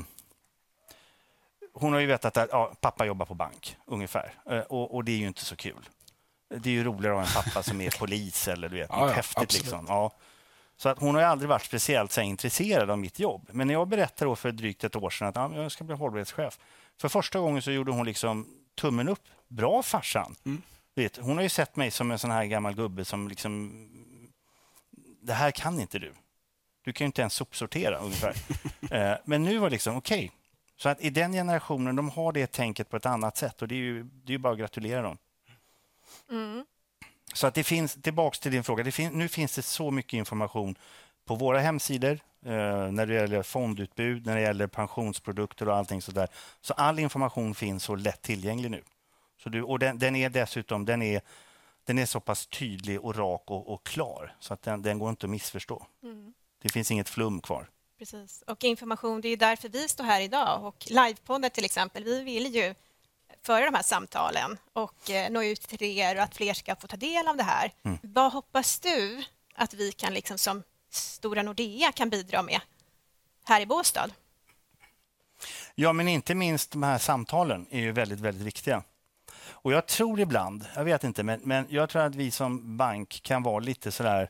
hon 1.80 1.94
har 1.94 2.00
ju 2.00 2.06
vetat 2.06 2.38
att 2.38 2.50
ja, 2.52 2.72
pappa 2.82 3.06
jobbar 3.06 3.26
på 3.26 3.34
bank, 3.34 3.78
ungefär. 3.86 4.34
Eh, 4.50 4.60
och, 4.60 4.96
och, 4.96 5.04
det 5.04 5.12
är 5.12 5.18
ju 5.18 5.28
inte 5.28 5.46
så 5.46 5.56
kul. 5.56 5.90
Det 6.50 6.70
är 6.70 6.74
ju 6.74 6.84
roligare 6.84 7.22
att 7.22 7.30
ha 7.30 7.40
en 7.40 7.44
pappa 7.44 7.64
som 7.64 7.82
är 7.82 7.90
polis 8.00 8.48
eller 8.48 8.70
du 8.70 8.76
vet, 8.76 8.90
ja, 8.90 9.00
något 9.00 9.10
ja, 9.10 9.16
häftigt. 9.16 9.54
Liksom. 9.54 9.86
Ja. 9.88 10.12
Så 10.78 10.90
att 10.90 11.00
hon 11.00 11.16
har 11.16 11.22
aldrig 11.22 11.50
varit 11.50 11.66
speciellt 11.66 12.12
så 12.12 12.22
här, 12.22 12.28
intresserad 12.28 12.90
av 12.90 12.98
mitt 12.98 13.20
jobb. 13.20 13.50
Men 13.52 13.68
när 13.68 13.74
jag 13.74 13.88
berättade 13.88 14.36
för 14.36 14.52
drygt 14.52 14.84
ett 14.84 14.96
år 14.96 15.10
sedan 15.10 15.28
att 15.28 15.38
ah, 15.38 15.52
jag 15.56 15.72
ska 15.72 15.84
bli 15.84 15.96
hållbarhetschef. 15.96 16.60
För 17.02 17.10
första 17.10 17.40
gången 17.40 17.62
så 17.62 17.72
gjorde 17.72 17.92
hon 17.92 18.06
liksom 18.06 18.48
tummen 18.76 19.10
upp. 19.10 19.24
Bra 19.48 19.84
farsan. 19.84 20.36
Mm. 20.46 20.62
Vet, 20.96 21.18
hon 21.18 21.36
har 21.36 21.44
ju 21.44 21.50
sett 21.50 21.76
mig 21.76 21.92
som 21.92 22.12
en 22.12 22.20
sån 22.20 22.32
här 22.32 22.46
gammal 22.46 22.76
gubbe 22.76 23.06
som 23.06 23.28
liksom... 23.28 23.74
Det 25.22 25.34
här 25.34 25.52
kan 25.52 25.80
inte 25.80 26.00
du. 26.00 26.14
Du 26.84 26.94
kan 26.94 27.06
ju 27.06 27.08
inte 27.08 27.22
ens 27.22 27.34
sopsortera 27.34 27.98
ungefär. 27.98 28.34
eh, 28.92 29.18
men 29.26 29.44
nu 29.44 29.58
var 29.58 29.70
det 29.70 29.74
liksom 29.74 29.98
okej. 29.98 30.26
Okay. 30.26 30.39
Så 30.82 30.90
att 30.90 31.02
i 31.02 31.10
den 31.10 31.32
generationen, 31.32 31.96
de 31.96 32.10
har 32.10 32.32
det 32.32 32.52
tänket 32.52 32.90
på 32.90 32.98
ett 32.98 33.06
annat 33.06 33.38
sätt 33.38 33.62
och 33.62 33.68
det 33.68 33.76
är 33.76 33.80
ju, 33.80 34.04
det 34.04 34.34
är 34.34 34.38
bara 34.38 34.54
att 34.54 34.60
gratulera 34.60 35.02
dem. 35.02 35.18
Mm. 36.32 36.66
Så 37.34 37.48
att 37.48 37.54
det 37.54 37.64
finns, 37.64 37.94
tillbaks 37.94 38.40
till 38.40 38.52
din 38.52 38.64
fråga, 38.64 38.92
fin, 38.92 39.12
nu 39.14 39.28
finns 39.28 39.56
det 39.56 39.62
så 39.62 39.92
mycket 39.92 40.14
information 40.14 40.76
på 41.26 41.36
våra 41.36 41.60
hemsidor 41.60 42.20
eh, 42.46 42.92
när 42.92 43.06
det 43.06 43.14
gäller 43.14 43.44
fondutbud, 43.44 44.26
när 44.26 44.36
det 44.36 44.42
gäller 44.42 44.68
pensionsprodukter 44.68 45.70
och 45.70 45.76
allting 45.76 46.02
sådär. 46.02 46.28
Så 46.62 46.74
all 46.74 47.00
information 47.00 47.56
finns 47.56 47.84
så 47.84 47.96
lätt 47.96 48.22
tillgänglig 48.22 48.72
nu. 48.72 48.84
Så 49.38 49.50
du, 49.50 49.64
och 49.64 49.80
den, 49.80 50.00
den, 50.00 50.16
är 50.16 50.30
dessutom 50.30 50.86
den 50.86 51.02
är, 51.02 51.22
den 51.84 51.98
är 51.98 52.06
så 52.06 52.20
pass 52.20 52.48
tydlig 52.48 53.02
och 53.02 53.16
rak 53.16 53.44
och, 53.46 53.74
och 53.74 53.86
klar 53.86 54.36
så 54.40 54.54
att 54.54 54.62
den, 54.62 54.82
den 54.82 55.00
går 55.00 55.10
inte 55.10 55.26
att 55.26 55.30
missförstå. 55.30 55.86
Mm. 56.04 56.34
Det 56.62 56.70
finns 56.70 56.92
inget 56.92 57.10
flum 57.10 57.42
kvar. 57.42 57.70
Precis. 58.00 58.44
Och 58.48 58.64
information, 58.64 59.22
det 59.22 59.30
är 59.30 59.38
därför 59.38 59.70
vi 59.70 59.88
står 59.88 60.04
här 60.04 60.22
idag. 60.22 60.66
Och 60.66 60.86
livepodden 60.90 61.52
till 61.52 61.66
exempel, 61.66 62.04
vi 62.04 62.24
vill 62.24 62.56
ju 62.56 62.76
föra 63.42 63.66
de 63.66 63.74
här 63.74 63.84
samtalen 63.84 64.58
och 64.74 65.10
eh, 65.10 65.32
nå 65.32 65.44
ut 65.44 65.62
till 65.62 65.84
er 65.84 66.16
och 66.16 66.24
att 66.24 66.36
fler 66.36 66.54
ska 66.54 66.76
få 66.76 66.88
ta 66.88 66.98
del 66.98 67.28
av 67.28 67.38
det 67.38 67.44
här. 67.44 67.72
Mm. 67.84 67.98
Vad 68.02 68.32
hoppas 68.32 68.80
du 68.80 69.24
att 69.56 69.74
vi 69.74 69.92
kan 69.92 70.14
liksom 70.14 70.38
som 70.38 70.64
Stora 70.90 71.44
Nordea 71.44 71.92
kan 71.92 72.10
bidra 72.10 72.42
med 72.42 72.62
här 73.46 73.62
i 73.62 73.66
Båstad? 73.66 74.10
Ja, 75.76 75.94
men 75.94 76.08
inte 76.08 76.36
minst 76.36 76.72
de 76.72 76.84
här 76.84 76.98
samtalen 76.98 77.68
är 77.70 77.80
ju 77.80 77.92
väldigt, 77.92 78.20
väldigt 78.20 78.48
viktiga. 78.48 78.84
Och 79.50 79.74
jag 79.74 79.88
tror 79.88 80.20
ibland, 80.20 80.66
jag 80.76 80.84
vet 80.84 81.04
inte, 81.04 81.24
men, 81.24 81.42
men 81.44 81.66
jag 81.70 81.90
tror 81.90 82.02
att 82.02 82.16
vi 82.16 82.32
som 82.32 82.78
bank 82.78 83.20
kan 83.24 83.44
vara 83.44 83.60
lite 83.60 83.92
sådär, 83.92 84.30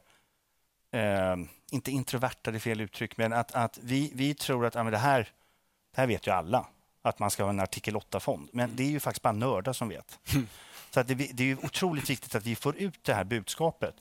eh, 0.92 1.36
inte 1.72 1.92
introverta, 1.92 2.52
det 2.52 2.58
är 2.58 2.60
fel 2.60 2.82
uttryck, 2.82 3.18
men 3.18 3.34
att, 3.34 3.52
att 3.52 3.80
vi, 3.82 4.12
vi 4.16 4.34
tror 4.34 4.66
att 4.66 4.76
ja, 4.76 4.84
det, 4.84 4.98
här, 4.98 5.30
det 5.96 6.02
här 6.02 6.08
vet 6.08 6.28
ju 6.28 6.32
alla 6.32 6.66
att 7.02 7.20
man 7.20 7.32
ska 7.32 7.44
ha 7.44 7.50
en 7.50 7.60
artikel 7.60 7.96
8-fond. 7.96 8.50
Men 8.54 8.76
det 8.76 8.84
är 8.84 8.90
ju 8.90 9.00
faktiskt 9.00 9.22
bara 9.22 9.34
nördar 9.34 9.74
som 9.74 9.90
vet. 9.90 10.20
Så 10.92 11.00
att 11.00 11.08
det, 11.08 11.14
det 11.14 11.52
är 11.52 11.66
otroligt 11.66 12.10
viktigt 12.10 12.36
att 12.36 12.46
vi 12.46 12.56
får 12.56 12.78
ut 12.78 13.04
det 13.04 13.14
här 13.14 13.24
budskapet 13.24 13.96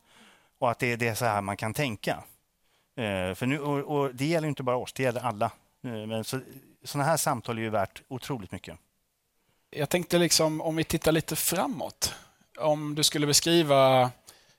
och 0.58 0.70
att 0.70 0.78
det, 0.78 0.96
det 0.96 1.08
är 1.08 1.14
så 1.14 1.24
här 1.24 1.40
man 1.40 1.56
kan 1.56 1.74
tänka. 1.74 2.24
Eh, 2.96 3.34
för 3.34 3.46
nu, 3.46 3.60
och, 3.60 3.98
och, 3.98 4.14
det 4.14 4.26
gäller 4.26 4.48
inte 4.48 4.62
bara 4.62 4.76
oss, 4.76 4.92
det 4.92 5.02
gäller 5.02 5.20
alla. 5.20 5.50
Eh, 5.84 6.06
men 6.06 6.24
så, 6.24 6.40
sådana 6.84 7.10
här 7.10 7.16
samtal 7.16 7.58
är 7.58 7.62
ju 7.62 7.70
värt 7.70 8.02
otroligt 8.08 8.52
mycket. 8.52 8.78
Jag 9.70 9.88
tänkte 9.88 10.18
liksom 10.18 10.60
om 10.60 10.76
vi 10.76 10.84
tittar 10.84 11.12
lite 11.12 11.36
framåt. 11.36 12.14
Om 12.58 12.94
du 12.94 13.02
skulle 13.02 13.26
beskriva 13.26 14.10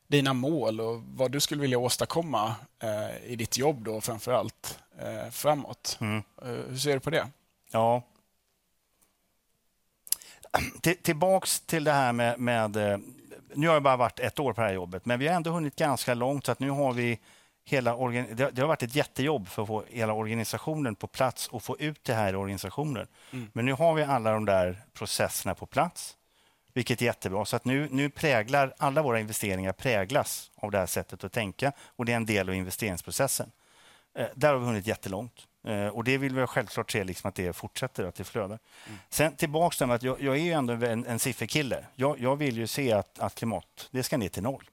dina 0.10 0.34
mål 0.34 0.82
och 0.82 1.02
vad 1.16 1.32
du 1.32 1.40
skulle 1.40 1.62
vilja 1.62 1.78
åstadkomma 1.78 2.56
eh, 2.84 3.32
i 3.32 3.36
ditt 3.36 3.58
jobb 3.58 3.84
då 3.84 4.02
framför 4.02 4.32
allt 4.32 4.80
eh, 5.00 5.30
framåt. 5.32 5.98
Mm. 6.02 6.24
Eh, 6.42 6.48
hur 6.48 6.78
ser 6.78 6.94
du 6.94 7.00
på 7.00 7.10
det? 7.10 7.28
Ja, 7.72 8.04
till, 10.82 10.98
tillbaks 10.98 11.60
till 11.60 11.84
det 11.84 11.92
här 11.92 12.14
med, 12.14 12.40
med, 12.40 12.76
eh, 12.76 12.98
Nu 13.54 13.68
har 13.68 13.74
jag 13.74 13.84
bara 13.84 13.98
varit 13.98 14.20
ett 14.20 14.40
år 14.40 14.54
på 14.54 14.62
det 14.62 14.68
här 14.68 14.74
jobbet, 14.74 15.06
men 15.06 15.20
vi 15.20 15.28
har 15.28 15.36
ändå 15.36 15.52
hunnit 15.52 15.76
ganska 15.76 16.14
långt. 16.14 16.46
så 16.46 16.52
att 16.52 16.60
nu 16.60 16.70
har 16.70 16.94
vi 16.94 17.20
hela 17.66 17.98
det, 18.08 18.52
det 18.52 18.62
har 18.62 18.68
varit 18.68 18.84
ett 18.84 18.96
jättejobb 18.96 19.48
för 19.48 19.62
att 19.62 19.68
få 19.68 19.84
hela 19.90 20.14
organisationen 20.14 20.96
på 20.96 21.08
plats 21.08 21.48
och 21.48 21.64
få 21.64 21.78
ut 21.78 22.04
det 22.04 22.14
här 22.14 22.34
i 22.34 22.36
organisationen. 22.36 23.08
Mm. 23.32 23.50
Men 23.54 23.66
nu 23.66 23.74
har 23.74 23.94
vi 23.94 24.04
alla 24.04 24.32
de 24.32 24.46
där 24.46 24.82
processerna 24.94 25.56
på 25.56 25.66
plats, 25.66 26.18
vilket 26.80 27.02
är 27.02 27.06
jättebra. 27.06 27.46
Så 27.46 27.56
att 27.56 27.66
nu, 27.66 27.88
nu 27.92 28.10
präglar 28.10 28.74
alla 28.78 29.02
våra 29.02 29.20
investeringar 29.20 29.72
präglas 29.72 30.52
av 30.56 30.72
det 30.72 30.78
här 30.78 30.86
sättet 30.86 31.24
att 31.24 31.32
tänka 31.32 31.72
och 31.80 32.06
det 32.06 32.12
är 32.12 32.16
en 32.16 32.26
del 32.26 32.50
av 32.50 32.56
investeringsprocessen. 32.56 33.52
Eh, 34.18 34.28
där 34.36 34.54
har 34.54 34.60
vi 34.60 34.66
hunnit 34.66 34.88
jättelångt. 34.88 35.48
Eh, 35.68 35.88
och 35.88 36.04
det 36.04 36.18
vill 36.18 36.36
vi 36.36 36.48
självklart 36.48 36.92
se 36.92 37.04
liksom 37.04 37.30
att 37.30 37.36
det 37.36 37.54
fortsätter, 37.54 38.04
att 38.04 38.16
det 38.16 38.24
flödar. 38.24 38.60
Mm. 38.88 39.00
Sen 39.10 39.36
tillbaks 39.36 39.78
till 39.78 39.92
att 39.92 40.04
jag, 40.04 40.22
jag, 40.22 40.36
är 40.36 40.42
ju 40.42 40.52
ändå 40.52 40.74
en, 40.74 41.06
en 41.06 41.20
sifferkille. 41.20 41.86
Jag, 41.96 42.20
jag, 42.20 42.36
vill 42.36 42.58
ju 42.58 42.68
se 42.68 42.92
att, 42.92 43.20
att 43.20 43.36
klimat, 43.36 43.88
det 43.92 44.04
ska 44.04 44.18
ner 44.18 44.30
till 44.30 44.44
noll. 44.44 44.70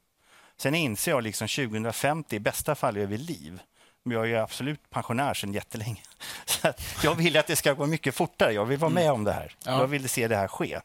Sen 0.57 0.75
inser 0.75 1.11
jag 1.11 1.23
liksom 1.23 1.49
2050, 1.49 2.37
i 2.37 2.41
bästa 2.41 2.75
fall 2.75 2.97
är 2.97 3.07
vi 3.07 3.19
liv. 3.19 3.61
Men 4.03 4.17
jag 4.17 4.31
är 4.31 4.37
absolut 4.37 4.91
pensionär 4.91 5.35
sedan 5.35 5.53
jättelänge. 5.53 6.03
Så 6.45 6.73
jag 7.03 7.15
vill 7.15 7.37
att 7.37 7.47
det 7.47 7.57
ska 7.57 7.73
gå 7.73 7.87
mycket 7.87 8.15
fortare. 8.15 8.53
Jag 8.53 8.65
vill 8.65 8.79
vara 8.79 8.91
med 8.91 9.13
om 9.13 9.25
det 9.25 9.33
här. 9.33 9.57
Ja. 9.65 9.81
Jag 9.81 9.87
vill 9.87 10.09
se 10.09 10.29
det 10.29 10.37
här 10.37 10.49
ske. 10.49 10.81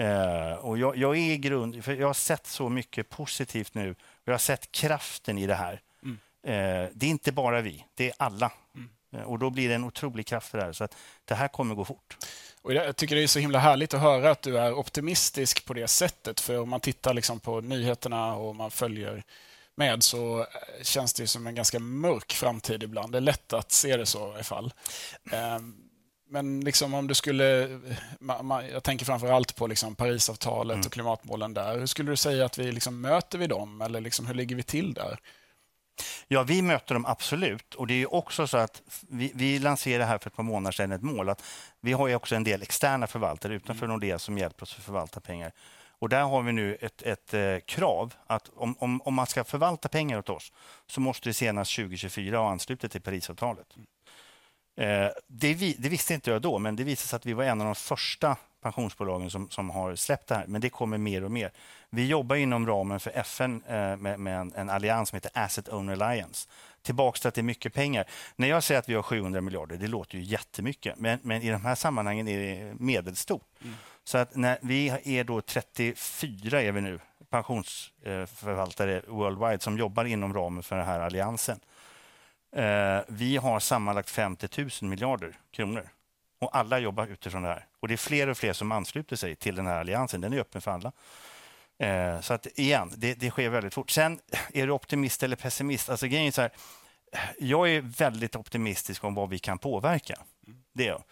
Uh, 0.00 0.52
och 0.52 0.78
jag, 0.78 0.96
jag, 0.96 1.16
är 1.16 1.32
i 1.32 1.38
grund, 1.38 1.84
för 1.84 1.92
jag 1.94 2.06
har 2.06 2.14
sett 2.14 2.46
så 2.46 2.68
mycket 2.68 3.08
positivt 3.08 3.74
nu. 3.74 3.94
Jag 4.24 4.32
har 4.32 4.38
sett 4.38 4.72
kraften 4.72 5.38
i 5.38 5.46
det 5.46 5.54
här. 5.54 5.80
Mm. 6.02 6.14
Uh, 6.14 6.90
det 6.94 7.06
är 7.06 7.10
inte 7.10 7.32
bara 7.32 7.60
vi, 7.60 7.84
det 7.94 8.08
är 8.08 8.14
alla. 8.18 8.52
Mm. 8.74 8.88
Eh, 9.12 9.22
och 9.22 9.38
då 9.38 9.50
blir 9.50 9.68
det 9.68 9.74
en 9.74 9.84
otrolig 9.84 10.26
kraft 10.26 10.48
för 10.48 10.58
det 10.58 10.64
här. 10.64 10.72
Så 10.72 10.84
att 10.84 10.96
det 11.24 11.34
här 11.34 11.48
kommer 11.48 11.74
gå 11.74 11.84
fort. 11.84 12.16
Och 12.62 12.74
jag 12.74 12.96
tycker 12.96 13.16
det 13.16 13.22
är 13.22 13.26
så 13.26 13.38
himla 13.38 13.58
härligt 13.58 13.94
att 13.94 14.00
höra 14.00 14.30
att 14.30 14.42
du 14.42 14.58
är 14.58 14.72
optimistisk 14.72 15.64
på 15.64 15.74
det 15.74 15.88
sättet. 15.88 16.40
För 16.40 16.60
om 16.60 16.68
man 16.68 16.80
tittar 16.80 17.14
liksom 17.14 17.40
på 17.40 17.60
nyheterna 17.60 18.34
och 18.34 18.56
man 18.56 18.70
följer 18.70 19.24
med 19.74 20.02
så 20.02 20.40
eh, 20.40 20.46
känns 20.82 21.14
det 21.14 21.26
som 21.26 21.46
en 21.46 21.54
ganska 21.54 21.78
mörk 21.78 22.32
framtid 22.32 22.82
ibland. 22.82 23.12
Det 23.12 23.18
är 23.18 23.22
lätt 23.22 23.52
att 23.52 23.72
se 23.72 23.96
det 23.96 24.06
så 24.06 24.38
i 24.38 24.42
fall. 24.42 24.72
Men 26.30 26.60
liksom 26.60 26.94
om 26.94 27.06
du 27.06 27.14
skulle... 27.14 27.78
Jag 28.72 28.82
tänker 28.82 29.04
framför 29.04 29.32
allt 29.32 29.56
på 29.56 29.66
liksom 29.66 29.94
Parisavtalet 29.94 30.74
mm. 30.74 30.86
och 30.86 30.92
klimatmålen 30.92 31.54
där. 31.54 31.78
Hur 31.78 31.86
skulle 31.86 32.10
du 32.10 32.16
säga 32.16 32.44
att 32.44 32.58
vi 32.58 32.72
liksom 32.72 33.00
möter 33.00 33.38
vi 33.38 33.46
dem? 33.46 33.80
Eller 33.80 34.00
liksom 34.00 34.26
hur 34.26 34.34
ligger 34.34 34.56
vi 34.56 34.62
till 34.62 34.94
där? 34.94 35.18
Ja, 36.28 36.42
vi 36.42 36.62
möter 36.62 36.94
dem 36.94 37.06
absolut. 37.06 37.74
Och 37.74 37.86
det 37.86 37.94
är 37.94 38.14
också 38.14 38.46
så 38.46 38.56
att 38.56 38.82
vi, 39.08 39.32
vi 39.34 39.58
lanserade 39.58 40.04
här 40.04 40.18
för 40.18 40.30
ett 40.30 40.36
par 40.36 40.42
månader 40.42 40.72
sedan 40.72 40.92
ett 40.92 41.02
mål 41.02 41.28
att 41.28 41.44
vi 41.80 41.92
har 41.92 42.14
också 42.14 42.34
en 42.34 42.44
del 42.44 42.62
externa 42.62 43.06
förvaltare 43.06 43.54
utanför 43.54 43.84
mm. 43.84 43.94
Nordea 43.94 44.18
som 44.18 44.38
hjälper 44.38 44.62
oss 44.62 44.74
att 44.78 44.84
förvalta 44.84 45.20
pengar. 45.20 45.52
Och 45.98 46.08
där 46.08 46.22
har 46.22 46.42
vi 46.42 46.52
nu 46.52 46.74
ett, 46.80 47.02
ett 47.02 47.34
eh, 47.34 47.58
krav 47.66 48.14
att 48.26 48.50
om, 48.56 48.74
om, 48.78 49.00
om, 49.00 49.14
man 49.14 49.26
ska 49.26 49.44
förvalta 49.44 49.88
pengar 49.88 50.18
åt 50.18 50.28
oss 50.28 50.52
så 50.86 51.00
måste 51.00 51.28
det 51.28 51.34
senast 51.34 51.76
2024 51.76 52.38
ha 52.38 52.50
anslutit 52.50 52.92
till 52.92 53.00
Parisavtalet. 53.00 53.76
Mm. 53.76 53.86
Eh, 54.76 55.08
det, 55.26 55.54
vi, 55.54 55.76
det, 55.78 55.88
visste 55.88 56.14
inte 56.14 56.30
jag 56.30 56.42
då, 56.42 56.58
men 56.58 56.76
det 56.76 56.84
visade 56.84 57.08
sig 57.08 57.16
att 57.16 57.26
vi 57.26 57.32
var 57.32 57.44
en 57.44 57.60
av 57.60 57.66
de 57.66 57.74
första 57.74 58.36
pensionsbolagen 58.62 59.30
som, 59.30 59.50
som 59.50 59.70
har 59.70 59.94
släppt 59.94 60.26
det 60.26 60.34
här. 60.34 60.46
Men 60.46 60.60
det 60.60 60.70
kommer 60.70 60.98
mer 60.98 61.24
och 61.24 61.30
mer. 61.30 61.52
Vi 61.90 62.06
jobbar 62.06 62.36
inom 62.36 62.66
ramen 62.66 63.00
för 63.00 63.10
FN 63.10 63.62
eh, 63.66 63.96
med, 63.96 64.20
med 64.20 64.40
en, 64.40 64.52
en, 64.56 64.70
allians 64.70 65.08
som 65.08 65.16
heter 65.16 65.30
Asset 65.34 65.68
Owner 65.68 65.92
Alliance. 65.92 66.48
Tillbaks 66.82 67.20
till 67.20 67.28
att 67.28 67.34
det 67.34 67.40
är 67.40 67.42
mycket 67.42 67.74
pengar. 67.74 68.04
När 68.36 68.48
jag 68.48 68.62
säger 68.62 68.78
att 68.78 68.88
vi 68.88 68.94
har 68.94 69.02
700 69.02 69.40
miljarder, 69.40 69.76
det 69.76 69.86
låter 69.86 70.18
ju 70.18 70.24
jättemycket. 70.24 70.98
Men, 70.98 71.18
men 71.22 71.42
i 71.42 71.50
de 71.50 71.64
här 71.64 71.74
sammanhangen 71.74 72.28
är 72.28 72.38
det 72.38 72.74
medelstort. 72.78 73.46
Mm. 73.62 73.74
Så 74.04 74.18
att 74.18 74.36
när 74.36 74.58
vi 74.62 74.88
är 75.04 75.24
då 75.24 75.40
34 75.40 76.62
är 76.62 76.72
vi 76.72 76.80
nu, 76.80 76.98
pensionsförvaltare 77.30 79.02
worldwide 79.06 79.60
som 79.60 79.78
jobbar 79.78 80.04
inom 80.04 80.34
ramen 80.34 80.62
för 80.62 80.76
den 80.76 80.86
här 80.86 81.00
alliansen. 81.00 81.60
Eh, 82.52 83.00
vi 83.08 83.36
har 83.36 83.60
sammanlagt 83.60 84.10
50 84.10 84.48
000 84.82 84.90
miljarder 84.90 85.38
kronor 85.50 85.88
och 86.40 86.56
alla 86.56 86.78
jobbar 86.78 87.06
utifrån 87.06 87.42
det 87.42 87.48
här. 87.48 87.66
Och 87.80 87.88
det 87.88 87.94
är 87.94 87.98
fler 87.98 88.28
och 88.28 88.36
fler 88.36 88.52
som 88.52 88.72
ansluter 88.72 89.16
sig 89.16 89.36
till 89.36 89.54
den 89.54 89.66
här 89.66 89.80
alliansen. 89.80 90.20
Den 90.20 90.32
är 90.32 90.38
öppen 90.38 90.60
för 90.60 90.70
alla. 90.70 90.92
Eh, 91.78 92.20
så 92.20 92.34
att 92.34 92.46
igen, 92.58 92.92
det, 92.96 93.14
det, 93.14 93.30
sker 93.30 93.48
väldigt 93.48 93.74
fort. 93.74 93.90
Sen 93.90 94.20
är 94.54 94.66
du 94.66 94.72
optimist 94.72 95.22
eller 95.22 95.36
pessimist? 95.36 95.90
Alltså 95.90 96.06
grejen 96.06 96.26
är 96.26 96.30
så 96.30 96.40
här, 96.40 96.50
jag 97.38 97.70
är 97.70 97.80
väldigt 97.80 98.36
optimistisk 98.36 99.04
om 99.04 99.14
vad 99.14 99.28
vi 99.28 99.38
kan 99.38 99.58
påverka. 99.58 100.18
Det 100.72 100.86
är 100.86 100.88
jag. 100.88 101.02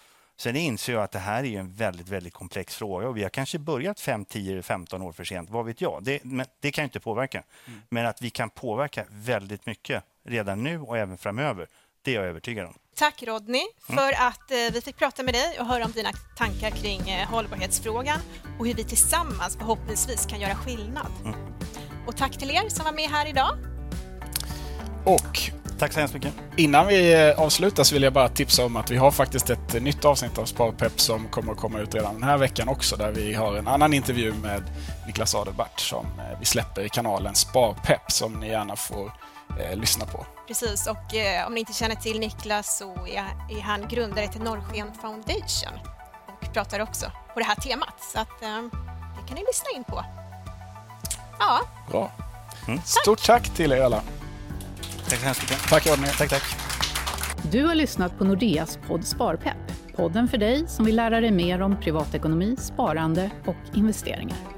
Sen 0.41 0.57
inser 0.57 0.93
jag 0.93 1.03
att 1.03 1.11
det 1.11 1.19
här 1.19 1.45
är 1.45 1.59
en 1.59 1.73
väldigt, 1.73 2.09
väldigt 2.09 2.35
komplex 2.35 2.75
fråga 2.77 3.09
och 3.09 3.17
vi 3.17 3.23
har 3.23 3.31
kanske 3.31 3.59
börjat 3.59 4.01
5, 4.01 4.25
10, 4.25 4.63
15 4.63 5.03
år 5.03 5.13
för 5.13 5.25
sent. 5.25 5.51
Vad 5.51 5.67
vet 5.67 5.81
jag? 5.81 6.03
Det, 6.03 6.25
men 6.25 6.47
det 6.61 6.71
kan 6.71 6.85
inte 6.85 7.01
påverka. 7.01 7.43
Mm. 7.67 7.81
Men 7.89 8.07
att 8.07 8.23
vi 8.23 8.31
kan 8.31 8.51
påverka 8.51 9.05
väldigt 9.11 9.67
mycket 9.67 10.05
redan 10.25 10.63
nu 10.63 10.81
och 10.81 10.99
även 10.99 11.19
framöver, 11.19 11.69
det 12.03 12.11
är 12.11 12.15
jag 12.15 12.25
övertygad 12.25 12.67
om. 12.67 12.75
Tack 12.95 13.23
Rodney 13.23 13.63
för 13.87 13.93
mm. 13.93 14.29
att 14.29 14.51
eh, 14.51 14.57
vi 14.73 14.81
fick 14.85 14.97
prata 14.97 15.23
med 15.23 15.35
dig 15.35 15.61
och 15.61 15.67
höra 15.67 15.85
om 15.85 15.93
dina 15.93 16.11
tankar 16.37 16.71
kring 16.71 17.11
eh, 17.11 17.29
hållbarhetsfrågan 17.29 18.19
och 18.59 18.67
hur 18.67 18.75
vi 18.75 18.85
tillsammans 18.85 19.57
förhoppningsvis 19.57 20.27
kan 20.27 20.41
göra 20.41 20.55
skillnad. 20.55 21.13
Mm. 21.25 21.39
Och 22.07 22.17
tack 22.17 22.39
till 22.39 22.51
er 22.51 22.69
som 22.69 22.85
var 22.85 22.93
med 22.93 23.11
här 23.11 23.29
idag. 23.29 23.59
Och 25.05 25.58
Tack 25.79 25.93
så 25.93 26.01
hemskt 26.01 26.15
mycket. 26.15 26.35
Innan 26.57 26.87
vi 26.87 27.29
eh, 27.29 27.41
avslutar 27.41 27.85
så 27.85 27.95
vill 27.95 28.03
jag 28.03 28.13
bara 28.13 28.29
tipsa 28.29 28.65
om 28.65 28.77
att 28.77 28.91
vi 28.91 28.97
har 28.97 29.11
faktiskt 29.11 29.51
ett 29.51 29.83
nytt 29.83 30.05
avsnitt 30.05 30.39
av 30.39 30.45
Sparpepp 30.45 31.01
som 31.01 31.29
kommer 31.29 31.53
att 31.53 31.59
komma 31.59 31.79
ut 31.79 31.95
redan 31.95 32.15
den 32.15 32.23
här 32.23 32.39
veckan 32.39 32.69
också 32.69 32.97
där 32.97 33.11
vi 33.11 33.35
har 33.35 33.57
en 33.57 33.69
annan 33.69 33.95
intervju 33.95 34.33
med 34.33 34.63
Niklas 35.07 35.35
Adelbert 35.35 35.81
som 35.81 36.07
vi 36.41 36.45
släpper 36.45 36.83
i 36.83 36.89
kanalen 36.89 37.35
Sparpepp 37.35 38.13
som 38.13 38.33
ni 38.33 38.49
gärna 38.49 38.77
får 38.77 39.13
eh, 39.61 39.77
lyssna 39.77 40.07
på. 40.07 40.27
Precis, 40.49 40.87
och 40.87 41.15
eh, 41.15 41.47
om 41.47 41.55
ni 41.55 41.61
inte 41.61 41.73
känner 41.73 41.95
till 41.95 42.21
Niklas 42.21 42.79
så 42.79 43.07
är, 43.07 43.57
är 43.59 43.61
han 43.63 43.89
grundare 43.89 44.29
till 44.29 44.41
Norrsken 44.41 44.93
Foundation 45.01 45.79
och 46.27 46.53
pratar 46.53 46.81
också 46.81 47.13
på 47.35 47.41
det 47.41 47.47
här 47.47 47.55
temat. 47.55 47.95
Så 48.13 48.21
att, 48.21 48.43
eh, 48.43 48.63
det 49.21 49.29
kan 49.29 49.35
ni 49.37 49.45
lyssna 49.47 49.71
in 49.77 49.85
på. 49.85 50.05
Ja, 51.39 51.61
Bra. 51.91 52.11
Stort 52.85 53.27
tack 53.27 53.49
till 53.49 53.73
er 53.73 53.83
alla. 53.83 54.03
Tack 55.09 55.19
så 55.19 55.25
hemskt 55.25 55.43
mycket. 55.43 55.69
Tack. 55.69 55.85
Tack, 56.19 56.31
tack. 56.31 56.43
Du 57.53 57.65
har 57.65 57.75
lyssnat 57.75 58.19
på 58.19 58.25
Nordeas 58.25 58.79
podd 58.87 59.05
Sparpepp. 59.05 59.57
Podden 59.97 60.29
för 60.29 60.39
dig 60.39 60.65
som 60.69 60.85
vill 60.85 60.97
lära 60.97 61.21
dig 61.21 61.31
mer 61.31 61.63
om 61.63 61.81
privatekonomi, 61.81 62.57
sparande 62.59 63.31
och 63.47 63.77
investeringar. 63.77 64.58